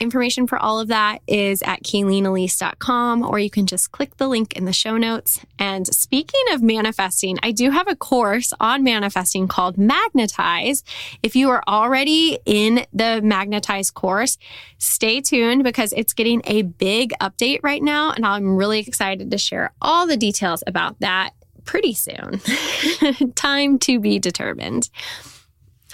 Information 0.00 0.48
for 0.48 0.58
all 0.58 0.80
of 0.80 0.88
that 0.88 1.22
is 1.28 1.62
at 1.62 1.84
kayleenelise.com, 1.84 3.22
or 3.22 3.38
you 3.38 3.48
can 3.48 3.64
just 3.64 3.92
click 3.92 4.16
the 4.16 4.26
link 4.26 4.52
in 4.54 4.64
the 4.64 4.72
show 4.72 4.96
notes. 4.96 5.40
And 5.56 5.86
speaking 5.86 6.42
of 6.50 6.62
manifesting, 6.62 7.38
I 7.44 7.52
do 7.52 7.70
have 7.70 7.86
a 7.86 7.94
course 7.94 8.52
on 8.58 8.82
manifesting 8.82 9.46
called 9.46 9.78
Magnetize. 9.78 10.82
If 11.22 11.36
you 11.36 11.48
are 11.50 11.62
already 11.68 12.38
in 12.44 12.84
the 12.92 13.20
Magnetize 13.22 13.92
course, 13.92 14.36
stay 14.78 15.20
tuned 15.20 15.62
because 15.62 15.92
it's 15.92 16.12
getting 16.12 16.42
a 16.44 16.62
big 16.62 17.12
update 17.20 17.60
right 17.62 17.82
now. 17.82 18.10
And 18.10 18.26
I'm 18.26 18.56
really 18.56 18.80
excited 18.80 19.30
to 19.30 19.38
share 19.38 19.72
all 19.80 20.08
the 20.08 20.16
details 20.16 20.64
about 20.66 20.98
that 21.00 21.34
pretty 21.64 21.94
soon. 21.94 22.40
Time 23.34 23.78
to 23.80 23.98
be 24.00 24.18
determined. 24.18 24.90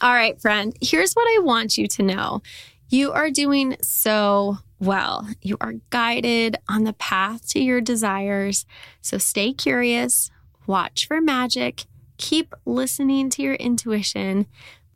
All 0.03 0.13
right, 0.13 0.41
friend, 0.41 0.75
here's 0.81 1.13
what 1.13 1.27
I 1.29 1.43
want 1.43 1.77
you 1.77 1.87
to 1.89 2.03
know. 2.03 2.43
You 2.89 3.13
are 3.13 3.31
doing 3.31 3.77
so 3.83 4.59
well. 4.79 5.29
You 5.43 5.57
are 5.61 5.75
guided 5.91 6.57
on 6.69 6.85
the 6.85 6.95
path 6.95 7.47
to 7.51 7.63
your 7.63 7.81
desires. 7.81 8.67
So 9.03 9.19
stay 9.19 9.53
curious, 9.53 10.31
watch 10.67 11.07
for 11.07 11.21
magic, 11.21 11.85
keep 12.17 12.55
listening 12.65 13.31
to 13.31 13.43
your 13.43 13.55
intuition, 13.55 14.47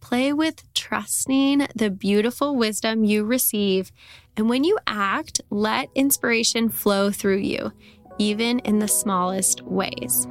play 0.01 0.33
with 0.33 0.63
trusting 0.75 1.67
the 1.75 1.91
beautiful 1.91 2.57
wisdom 2.57 3.05
you 3.05 3.25
receive. 3.25 3.93
And 4.37 4.49
when 4.49 4.65
you 4.65 4.79
act, 4.87 5.41
let 5.51 5.89
inspiration 5.95 6.69
flow 6.69 7.11
through 7.11 7.39
you, 7.39 7.73
even 8.19 8.59
in 8.61 8.81
the 8.81 8.89
smallest 8.89 9.63
ways. 9.63 10.27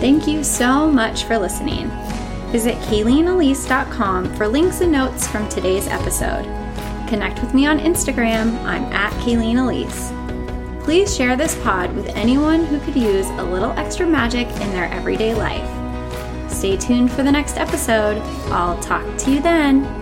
Thank 0.00 0.26
you 0.26 0.42
so 0.42 0.90
much 0.90 1.24
for 1.24 1.38
listening. 1.38 1.90
Visit 2.50 2.76
KayleenElise.com 2.84 4.34
for 4.34 4.48
links 4.48 4.80
and 4.80 4.90
notes 4.90 5.28
from 5.28 5.46
today's 5.50 5.86
episode. 5.88 6.44
Connect 7.06 7.40
with 7.40 7.52
me 7.52 7.66
on 7.66 7.78
Instagram. 7.78 8.58
I'm 8.64 8.84
at 8.94 9.12
Kayleen 9.22 9.58
Elise. 9.58 10.10
Please 10.82 11.14
share 11.14 11.36
this 11.36 11.54
pod 11.62 11.94
with 11.94 12.08
anyone 12.16 12.64
who 12.64 12.80
could 12.80 12.96
use 12.96 13.28
a 13.28 13.42
little 13.42 13.72
extra 13.72 14.06
magic 14.06 14.48
in 14.48 14.70
their 14.70 14.86
everyday 14.86 15.34
life. 15.34 16.50
Stay 16.50 16.78
tuned 16.78 17.12
for 17.12 17.22
the 17.22 17.30
next 17.30 17.58
episode. 17.58 18.16
I'll 18.50 18.80
talk 18.80 19.04
to 19.18 19.30
you 19.30 19.40
then. 19.40 19.99